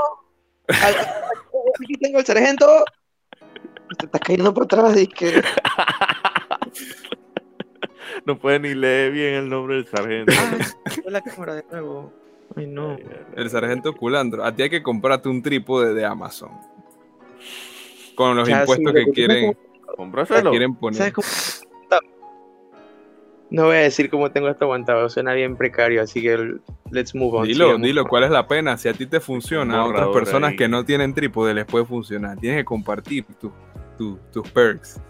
[0.68, 0.96] al,
[1.82, 2.84] aquí tengo el sargento.
[3.98, 5.42] Te estás cayendo por atrás, que
[8.26, 10.34] no puede ni leer bien el nombre del sargento.
[11.06, 12.12] la cámara de nuevo.
[12.56, 12.98] Ay, no.
[13.36, 14.44] El sargento Culandro.
[14.44, 16.52] A ti hay que comprarte un trípode de Amazon.
[18.16, 19.58] Con los impuestos que quieren,
[20.52, 21.14] quieren poner.
[23.50, 26.56] No voy a decir cómo tengo esto aguantado, suena bien precario, así que
[26.90, 27.46] let's move on.
[27.46, 28.78] Dilo, dilo, ¿cuál es la pena?
[28.78, 32.38] Si a ti te funciona, a otras personas que no tienen trípode les puede funcionar.
[32.38, 33.26] Tienes que compartir
[33.98, 35.02] tus perks.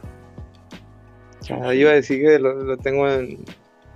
[1.49, 3.43] Ah, iba a decir que lo, tengo en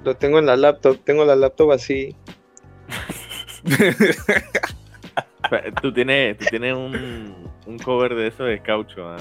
[0.04, 2.16] lo tengo en la laptop, tengo la laptop así.
[5.82, 9.18] tú tienes, tú tienes un, un cover de eso de caucho, ¿ah?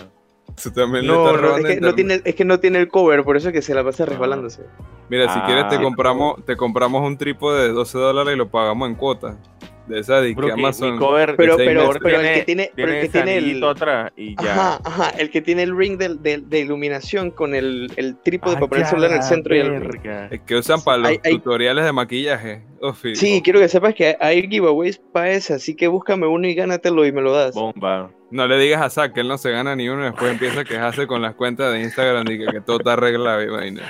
[1.02, 3.62] no, es, que no tiene, es que no tiene el cover, por eso es que
[3.62, 4.62] se la pasa resbalándose.
[5.08, 8.48] Mira, si quieres te ah, compramos, te compramos un trípode de 12 dólares y lo
[8.48, 9.36] pagamos en cuota
[9.86, 10.98] de esa de que Amazon.
[10.98, 14.52] Cover, pero, pero, pero el que tiene, pero el que tiene el atrás y ya.
[14.52, 18.54] Ajá, ajá, el que tiene el ring de, de, de iluminación con el, el trípode
[18.54, 21.84] para poner el celular en el centro y el Es que usan para los tutoriales
[21.84, 22.62] de maquillaje.
[23.14, 27.06] sí, quiero que sepas que hay giveaways para ese, así que búscame uno y gánatelo
[27.06, 27.54] y me lo das.
[27.54, 28.10] Bomba.
[28.34, 30.62] No le digas a Zack que él no se gana ni uno y después empieza
[30.62, 33.82] a quejarse con las cuentas de Instagram y que, todo está arreglado y vaina.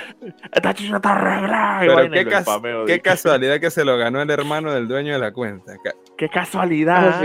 [0.53, 1.79] Esta chicha está arreglada.
[1.79, 5.73] Pero qué, qué casualidad que se lo ganó el hermano del dueño de la cuenta.
[6.15, 7.23] Qué casualidad.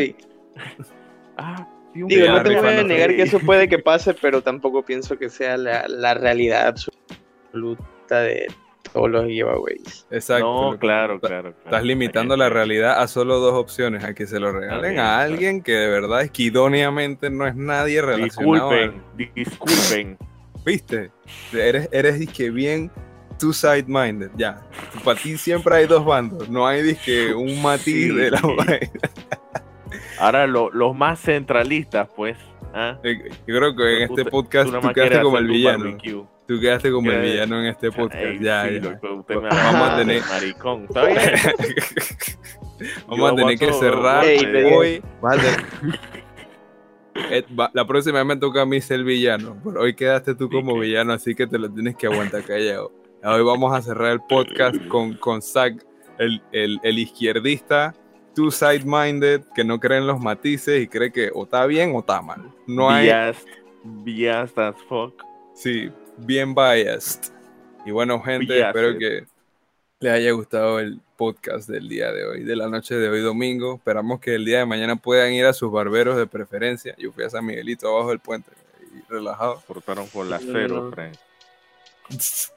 [1.37, 5.19] Ah, Digo, no te voy a negar que eso puede que pase, pero tampoco pienso
[5.19, 8.47] que sea la, la realidad absoluta de
[8.93, 10.07] todos los giveaways.
[10.11, 10.73] Exacto.
[10.73, 14.53] No, claro, claro, Estás limitando la realidad a solo dos opciones, a que se lo
[14.53, 18.71] regalen a alguien que de verdad es que idóneamente no es nadie relacionado.
[18.71, 19.03] Disculpen,
[19.35, 20.19] disculpen.
[20.65, 21.11] ¿Viste?
[21.53, 22.91] Eres, eres que bien
[23.39, 24.61] two-side-minded, ya.
[25.03, 28.41] Para ti siempre hay dos bandos, no hay disque un matiz de la
[30.19, 32.37] Ahora los más centralistas, pues.
[32.75, 32.99] ¿Ah?
[33.03, 35.97] Yo creo que en este podcast tú, quedaste como el villano.
[36.47, 38.41] Tú quedaste como el villano en este podcast.
[38.41, 39.01] ya, ya.
[39.03, 40.23] Vamos a tener.
[40.29, 40.89] Maricón,
[43.07, 45.03] Vamos a tener que cerrar hoy.
[47.31, 49.57] Eh, la próxima vez me toca a mí ser villano.
[49.63, 52.93] Pero hoy quedaste tú como villano, así que te lo tienes que aguantar callado.
[53.23, 55.75] Hoy vamos a cerrar el podcast con, con Zach,
[56.19, 57.95] el, el, el izquierdista,
[58.35, 62.23] two-side-minded, que no cree en los matices y cree que o está bien o está
[62.23, 62.51] mal.
[62.67, 63.61] No biased, hay...
[64.05, 65.23] Biased as fuck.
[65.55, 67.33] Sí, bien biased.
[67.85, 69.25] Y bueno, gente, espero que
[70.01, 73.75] les haya gustado el podcast del día de hoy, de la noche de hoy domingo.
[73.77, 76.95] Esperamos que el día de mañana puedan ir a sus barberos de preferencia.
[76.99, 78.51] Yo fui a San Miguelito abajo del puente
[78.95, 79.63] y relajado.
[79.67, 80.91] Cortaron por la cero,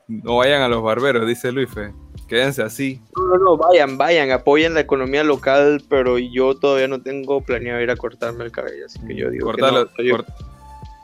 [0.07, 1.93] No vayan a los barberos, dice Luife.
[2.27, 3.01] Quédense así.
[3.15, 7.81] No, no, no, vayan, vayan, apoyen la economía local, pero yo todavía no tengo planeado
[7.81, 9.89] ir a cortarme el cabello, así que yo digo Cortalo,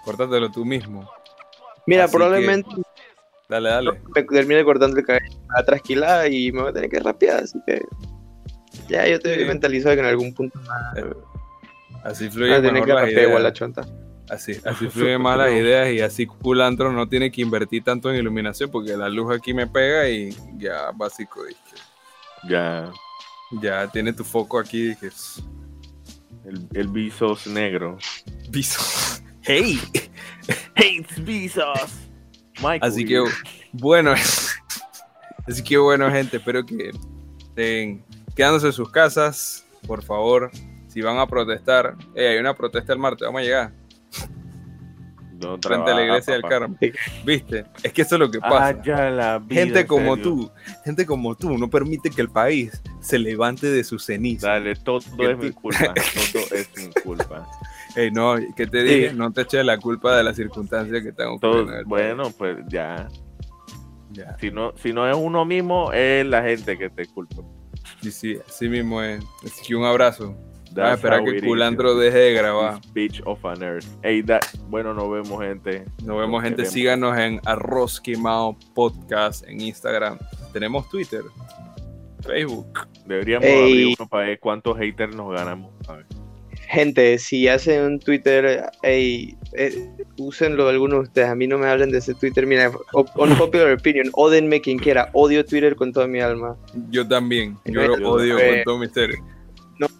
[0.05, 1.09] Córtatelo tú mismo.
[1.85, 2.69] Mira, probablemente
[3.49, 3.91] Dale, dale.
[4.15, 5.25] Me termine cortando el cabello
[5.57, 7.81] a trasquilada y me voy a tener que rapear, así que
[8.87, 10.59] ya yo estoy mentalizado que en algún punto
[10.95, 11.03] eh,
[12.03, 13.41] así fluye mejor que las ideas.
[13.41, 13.81] La chonta.
[14.29, 18.17] Así, así fluyen más las ideas y así Culantro no tiene que invertir tanto en
[18.17, 21.59] iluminación porque la luz aquí me pega y ya básico dije.
[22.47, 22.91] Ya.
[23.61, 25.09] Ya tiene tu foco aquí dije.
[26.45, 27.97] El, el visos negro.
[28.49, 29.23] Visos.
[29.41, 29.79] Hey.
[30.75, 32.09] Hey, visos.
[32.81, 33.23] Así que
[33.71, 34.13] bueno,
[35.47, 36.91] así que bueno gente, espero que
[37.39, 38.03] estén
[38.35, 40.51] quedándose en sus casas, por favor,
[40.87, 43.78] si van a protestar, hay una protesta el martes, vamos a llegar.
[45.61, 46.77] Frente a la iglesia del Carmen.
[47.25, 47.65] ¿Viste?
[47.83, 48.81] Es que eso es lo que pasa.
[49.49, 50.51] gente como tú,
[50.85, 54.47] gente como tú, no permite que el país se levante de su ceniza.
[54.47, 55.93] Dale, todo es mi culpa.
[56.33, 57.47] Todo es mi culpa.
[57.95, 59.13] Hey, no, ¿qué te dije?
[59.13, 61.73] No te eches la culpa de las circunstancias que están ocurriendo.
[61.85, 63.07] Bueno, pues ya.
[64.11, 64.37] ya.
[64.37, 67.37] Si, no, si no es uno mismo, es la gente que te culpa.
[68.01, 69.23] Sí, sí, así mismo es.
[69.43, 70.37] Así que un abrazo.
[70.81, 72.79] A esperar que Culantro deje de grabar.
[72.93, 73.85] Beach of an Earth.
[74.69, 75.85] bueno, nos vemos, gente.
[76.03, 76.65] Nos vemos, gente.
[76.65, 80.17] Síganos en Arroz Quemado Podcast en Instagram.
[80.53, 81.21] Tenemos Twitter,
[82.21, 82.87] Facebook.
[83.05, 85.71] Deberíamos abrir uno para ver cuántos haters nos ganamos.
[85.87, 86.05] A ver
[86.69, 91.27] gente, si hacen un Twitter, hey, eh, úsenlo algunos de ustedes.
[91.29, 92.45] A mí no me hablen de ese Twitter.
[92.45, 95.09] Mira, popular opinion, ódenme quien quiera.
[95.13, 96.55] Odio Twitter con toda mi alma.
[96.91, 97.57] Yo también.
[97.65, 99.11] Yo lo odio con todo mi ser.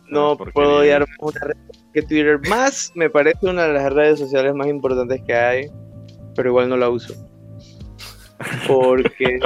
[0.09, 1.57] No, puedo odiar una red
[1.93, 2.39] que Twitter.
[2.47, 5.67] Más me parece una de las redes sociales más importantes que hay,
[6.35, 7.13] pero igual no la uso.
[8.67, 9.39] Porque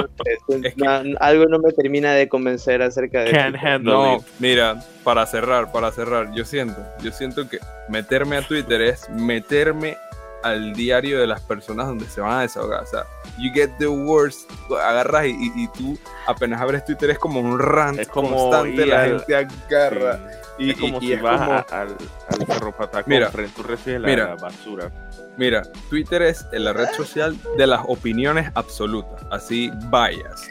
[1.20, 6.44] algo no me termina de convencer acerca de no mira para cerrar para cerrar yo
[6.44, 7.58] siento yo siento que
[7.88, 9.96] meterme a Twitter es meterme
[10.44, 13.04] al diario de las personas donde se van a desahogar o sea
[13.36, 15.98] you get the worst agarras y, tú
[16.28, 20.20] apenas abres Twitter es como un rant es como constante la gente agarra
[20.58, 21.96] y, es como si vas al,
[22.28, 22.74] al cerro
[23.06, 24.90] mira, tú recibes la basura
[25.36, 29.20] Mira, Twitter es la red social de las opiniones absolutas.
[29.30, 30.48] Así vayas.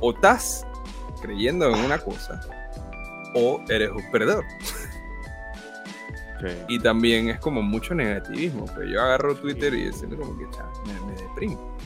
[0.00, 0.66] O estás
[1.22, 2.40] creyendo en una cosa
[3.34, 4.44] o eres un perdedor.
[6.68, 8.66] Y también es como mucho negativismo.
[8.74, 10.46] Pero yo agarro Twitter y siento como que
[10.86, 11.76] me, me deprimo.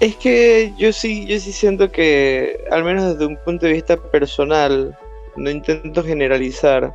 [0.00, 3.96] Es que yo sí, yo sí siento que, al menos desde un punto de vista
[3.96, 4.96] personal,
[5.36, 6.94] no intento generalizar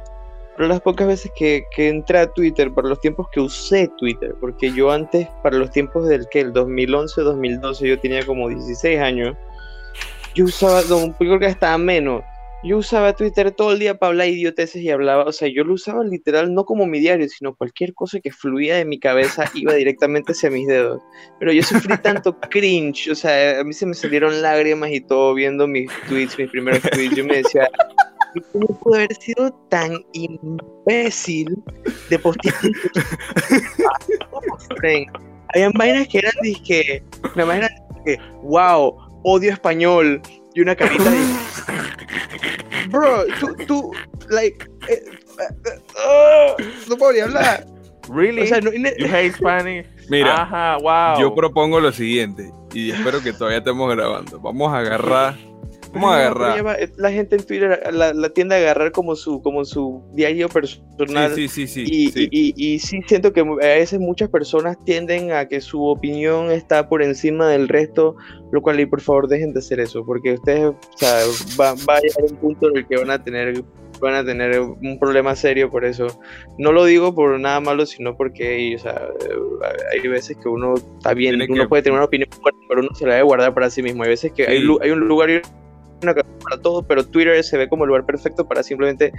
[0.57, 4.33] pero las pocas veces que, que, entré a Twitter, para los tiempos que usé Twitter,
[4.41, 8.99] porque yo antes, para los tiempos del que, el 2011, 2012, yo tenía como 16
[8.99, 9.38] años,
[10.33, 12.23] yo usaba, yo creo que estaba menos,
[12.63, 15.75] yo usaba Twitter todo el día para hablar idioteces y hablaba, o sea, yo lo
[15.75, 19.75] usaba literal no como mi diario, sino cualquier cosa que fluía de mi cabeza iba
[19.75, 21.03] directamente hacia mis dedos.
[21.39, 25.35] Pero yo sufrí tanto cringe, o sea, a mí se me salieron lágrimas y todo
[25.35, 27.69] viendo mis tweets, mis primeros tweets, yo me decía,
[28.51, 31.55] ¿Cómo pudo haber sido tan imbécil
[32.09, 32.55] de postear?
[35.53, 36.31] Habían vainas que eran
[36.65, 37.03] que,
[37.35, 37.69] una vaina
[38.05, 40.21] que, wow, odio español
[40.53, 41.17] y una carita de,
[42.89, 43.91] bro, tú, tú,
[44.29, 46.55] like, eh, eh, eh, oh,
[46.89, 47.65] no puedo ni hablar.
[48.09, 48.41] Really?
[48.41, 49.85] O sea, no- You hate Spanish?
[50.09, 51.19] Mira, Ajá, wow.
[51.21, 54.39] yo propongo lo siguiente, y espero que todavía estemos grabando.
[54.39, 55.35] Vamos a agarrar,
[55.93, 56.65] Pero agarrar.
[56.65, 60.49] va, La gente en Twitter la, la tiende a agarrar como su, como su diario
[60.49, 61.33] personal.
[61.35, 61.91] Sí, sí, sí, sí.
[61.91, 62.27] y, sí.
[62.31, 66.51] y- y- y sí siento que a veces muchas personas tienden a que su opinión
[66.51, 68.15] está por encima del resto,
[68.51, 71.19] lo cual y por favor dejen de hacer eso, porque ustedes o sea,
[71.59, 73.63] va, va a llegar un punto en el que van a tener
[73.99, 76.05] van a tener un problema serio por eso.
[76.59, 79.33] No lo digo por nada malo, sino porque o sea, eh,
[79.91, 82.81] hay veces que uno está bien, Tiene uno que- puede tener una opinión fuerte, pero
[82.81, 84.03] uno se la debe guardar para sí mismo.
[84.03, 84.63] Hay veces que hay, Sí.
[84.65, 85.41] lu- hay un lugar y
[86.01, 89.11] una para todo, pero Twitter se ve como el lugar perfecto para simplemente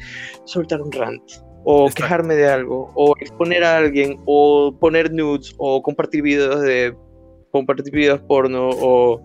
[0.44, 1.22] soltar un rant
[1.64, 2.02] o Exacto.
[2.02, 6.94] quejarme de algo o exponer a alguien o poner nudes o compartir videos de
[7.50, 9.24] compartir videos porno o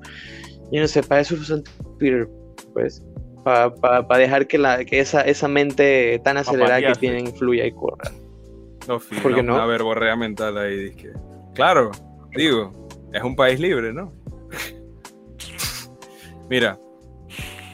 [0.72, 1.64] yo no sé para eso usan
[2.00, 2.28] Twitter
[2.74, 3.06] pues
[3.44, 8.12] para dejar que la que esa esa mente tan acelerada que tienen fluya y corra
[8.88, 9.60] No, fi, ¿Por qué no, no?
[9.60, 11.12] Una verborrea mental ahí, dizque.
[11.54, 11.92] Claro,
[12.36, 12.74] digo,
[13.14, 14.12] es un país libre, ¿no?
[16.50, 16.78] Mira,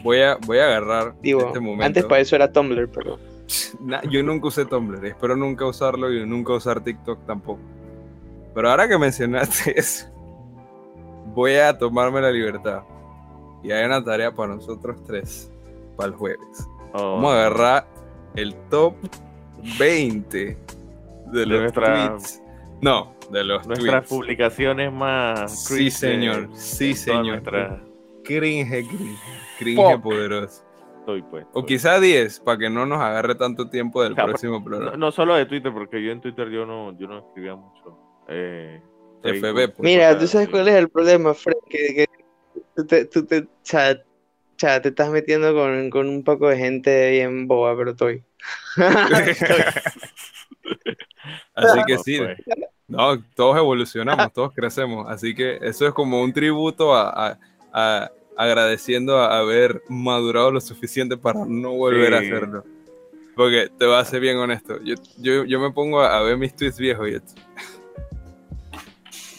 [0.04, 1.86] voy a, voy a agarrar digo este momento.
[1.86, 3.18] antes para eso era Tumblr pero
[4.10, 7.60] yo nunca usé Tumblr, espero nunca usarlo y nunca usar TikTok tampoco.
[8.54, 10.08] Pero ahora que mencionaste eso,
[11.34, 12.82] voy a tomarme la libertad.
[13.64, 15.52] Y hay una tarea para nosotros tres,
[15.98, 16.68] para el jueves.
[16.94, 17.88] Oh, Vamos a agarrar
[18.36, 18.94] el top
[19.78, 20.58] 20
[21.32, 22.42] de los nuestra- tweets.
[22.82, 24.10] No, de los Nuestras tweets.
[24.10, 25.66] publicaciones más.
[25.66, 26.50] Sí, señor.
[26.54, 27.26] Sí, señor.
[27.26, 27.82] nuestra-
[28.38, 29.20] Cringe, cringe.
[29.58, 30.02] Cringe Fuck.
[30.04, 30.64] poderoso.
[31.00, 31.46] Estoy pues.
[31.54, 34.64] O quizá 10, para que no nos agarre tanto tiempo del O sea, próximo No,
[34.64, 34.98] programa.
[34.98, 37.98] no solo de Twitter, porque yo en Twitter yo no, yo no escribía mucho.
[38.28, 38.82] Eh,
[39.24, 39.80] FB, pues.
[39.80, 42.06] mira tú sabes cuál es el problema Fred que, que
[42.76, 44.00] tú te tú te, o sea,
[44.82, 48.24] te estás metiendo con, con un poco de gente bien boba pero estoy
[51.56, 52.38] Así que No, sí, pues.
[52.88, 55.08] no, todos evolucionamos, todos crecemos.
[55.10, 57.40] Así que eso es como un tributo a, a-
[57.74, 62.64] a- agradeciendo a haber madurado lo suficiente para no volver a hacerlo.
[63.36, 64.80] Porque te voy a ser bien honesto.
[64.84, 67.34] Yo, yo, yo me pongo a, a ver mis tweets viejos y esto.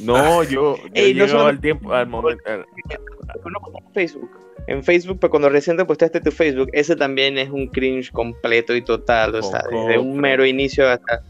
[0.00, 2.42] No, yo, yo Ey, no solo- al tiempo, al momento.
[2.46, 2.66] al-
[3.94, 4.30] Facebook.
[4.66, 8.76] En Facebook, pero cuando recién te posteaste tu Facebook, ese también es un cringe completo
[8.76, 9.34] y total.
[9.34, 11.22] O sea, desde un mero inicio hasta.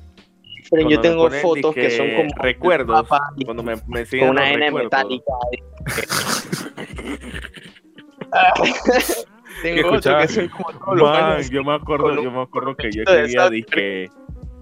[0.73, 4.07] Pero Cuando yo tengo ponen fotos que son como recuerdos, papá Cuando me, me con
[4.07, 4.85] siguen una N recuerdos.
[4.93, 5.33] metálica.
[9.63, 10.23] tengo escuchaba?
[10.23, 13.29] que son como todos los Man, yo me acuerdo, yo me acuerdo que yo de
[13.31, 13.51] sal.
[13.51, 14.11] dije,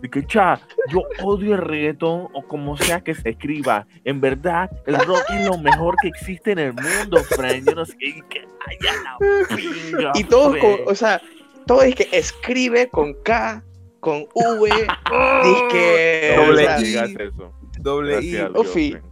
[0.03, 0.61] dije, cha,
[0.91, 3.87] yo odio el reggaetón o como sea que se escriba.
[4.05, 7.69] En verdad, el rock es lo mejor que existe en el mundo, friend.
[7.69, 10.79] Yo no sé qué, que ay, a la pinga, Y todos, friend.
[10.85, 11.21] con, o sea,
[11.66, 13.62] todo es que escribe con K,
[14.01, 14.71] con V,
[15.12, 17.16] o Doble sea, I.
[17.19, 17.53] eso.
[17.81, 18.31] Doble I.
[18.33, 19.03] Gracias.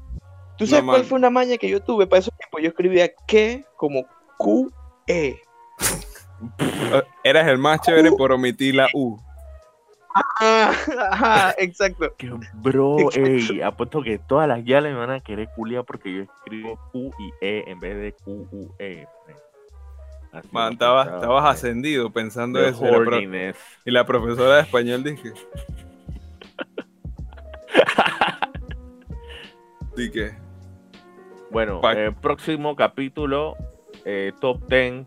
[0.59, 1.09] ¿Tú sabes No, cuál man.
[1.09, 2.63] fue una maña que yo tuve para esos tiempos?
[2.63, 4.07] Yo escribía que como
[4.39, 4.73] Q,
[5.07, 5.41] E.
[7.25, 9.19] Eras el más chévere por omitir la U.
[10.41, 10.73] Ah,
[11.11, 12.15] ajá, exacto.
[12.17, 13.29] Que, bro, Exacto.
[13.29, 17.11] ey, apuesto que todas las guias me van a querer culiar porque yo escribo Q
[17.19, 19.07] y E en vez de Q, U, E.
[20.33, 21.57] Así Man, estabas, estabas friend.
[21.57, 22.87] ascendido pensando The eso.
[22.87, 25.33] Y la, y la profesora de español dije.
[29.97, 30.37] Dije.
[31.51, 33.57] Bueno, Pa- eh, próximo capítulo,
[34.07, 35.05] eh, top 10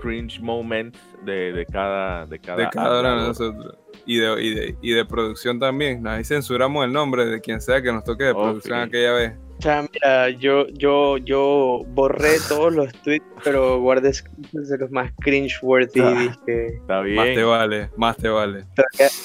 [0.00, 3.74] cringe moments de, de cada de cada, de cada uno de nosotros.
[4.04, 6.06] Y de, y, de, y de producción también.
[6.06, 8.88] Ahí censuramos el nombre de quien sea que nos toque de Oh, producción sí.
[8.88, 9.32] aquella vez.
[9.58, 14.12] O sea, mira, yo, yo, yo borré todos los tweets, pero guardé
[14.52, 16.00] de los más cringe-worthy.
[16.00, 16.10] Ah.
[16.46, 18.64] Dije, Está Más te vale, más te vale.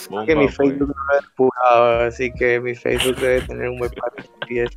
[0.09, 0.55] bomba, que mi pues.
[0.57, 4.69] Facebook no lo he así que mi Facebook debe tener un buen par de estupidez.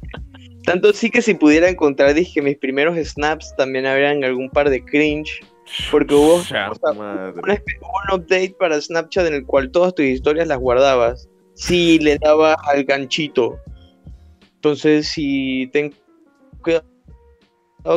[0.65, 4.82] Tanto sí que si pudiera encontrar, dije, mis primeros snaps también habrían algún par de
[4.85, 5.41] cringe,
[5.91, 10.49] porque hubo, o sea, una un update para Snapchat en el cual todas tus historias
[10.49, 11.28] las guardabas.
[11.55, 13.59] Si le dabas al ganchito.
[14.57, 15.95] Entonces, si ten
[16.62, 16.85] cuidado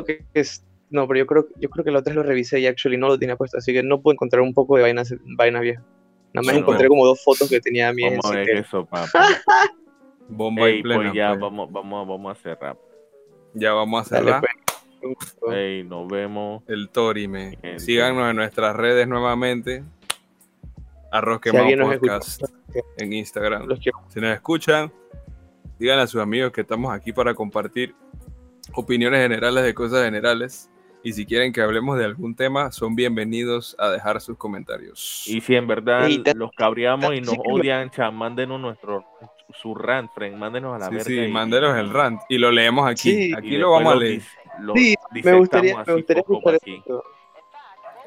[0.06, 0.64] que es.
[0.89, 3.07] No, pero yo creo, yo creo que la otra vez lo revisé y actually no
[3.07, 5.81] lo tenía puesto, así que no puedo encontrar un poco de vainas, vaina vieja.
[6.34, 6.60] Nada más Bueno.
[6.60, 9.10] encontré como dos fotos que tenía mías en Vamos a ver eso, papá.
[10.30, 11.04] Bomba y plena.
[11.04, 11.41] pues ya, pues.
[11.41, 12.78] vamos, vamos, vamos a cerrar.
[13.54, 14.41] Ya vamos a Dale, cerrar.
[14.41, 15.38] pues.
[15.54, 16.64] Ey, nos vemos.
[16.68, 17.58] El Torime.
[17.62, 17.80] Gente.
[17.80, 19.84] Síganos en nuestras redes nuevamente.
[21.12, 22.44] Arroz Si Quemado nos Podcast
[22.98, 23.68] en Instagram.
[24.10, 24.91] Si nos escuchan,
[25.80, 27.95] díganle a sus amigos que estamos aquí para compartir
[28.74, 30.70] opiniones generales de cosas generales.
[31.04, 35.24] Y si quieren que hablemos de algún tema, son bienvenidos a dejar sus comentarios.
[35.28, 39.06] Y si en verdad los cabreamos y nos odian, mándenos nuestros
[39.53, 40.34] su rant, Frank.
[40.36, 41.06] Mándenos a la Sí, verga.
[41.06, 43.11] sí, y- mándenos el rant y lo leemos aquí.
[43.11, 43.34] Sí.
[43.36, 44.22] aquí lo vamos a leer.
[44.60, 46.82] lo Sí, me gustaría, me así gustaría escuchar aquí.
[46.86, 47.03] eso.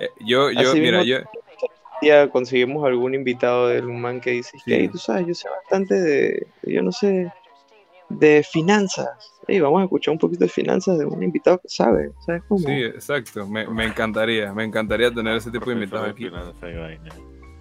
[0.01, 1.19] Eh, yo, yo, Así mira, yo,
[2.01, 4.73] día conseguimos algún invitado del man que dice que Sí.
[4.73, 7.31] "Ey, tú sabes, yo sé bastante de, yo no sé,
[8.09, 9.09] de finanzas.
[9.47, 12.61] Ey, vamos a escuchar un poquito de finanzas de un invitado que sabe, ¿sabes cómo?
[12.61, 13.47] sí, exacto.
[13.47, 16.29] Me, me encantaría, me encantaría tener ese tipo de invitados aquí.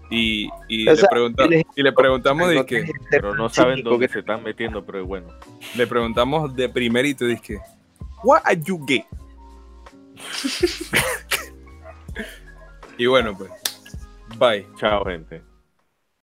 [0.09, 0.49] Y.
[0.67, 4.07] Y, O le, sea, pregunta- tienes- y le preguntamos de que, Pero no saben dónde
[4.07, 5.27] que- se están metiendo, pero bueno.
[5.75, 7.59] le preguntamos de primerito, dizque,
[8.23, 9.05] what are you gay?
[12.97, 13.51] y bueno, pues,
[14.37, 14.65] bye.
[14.77, 15.41] Chao, gente.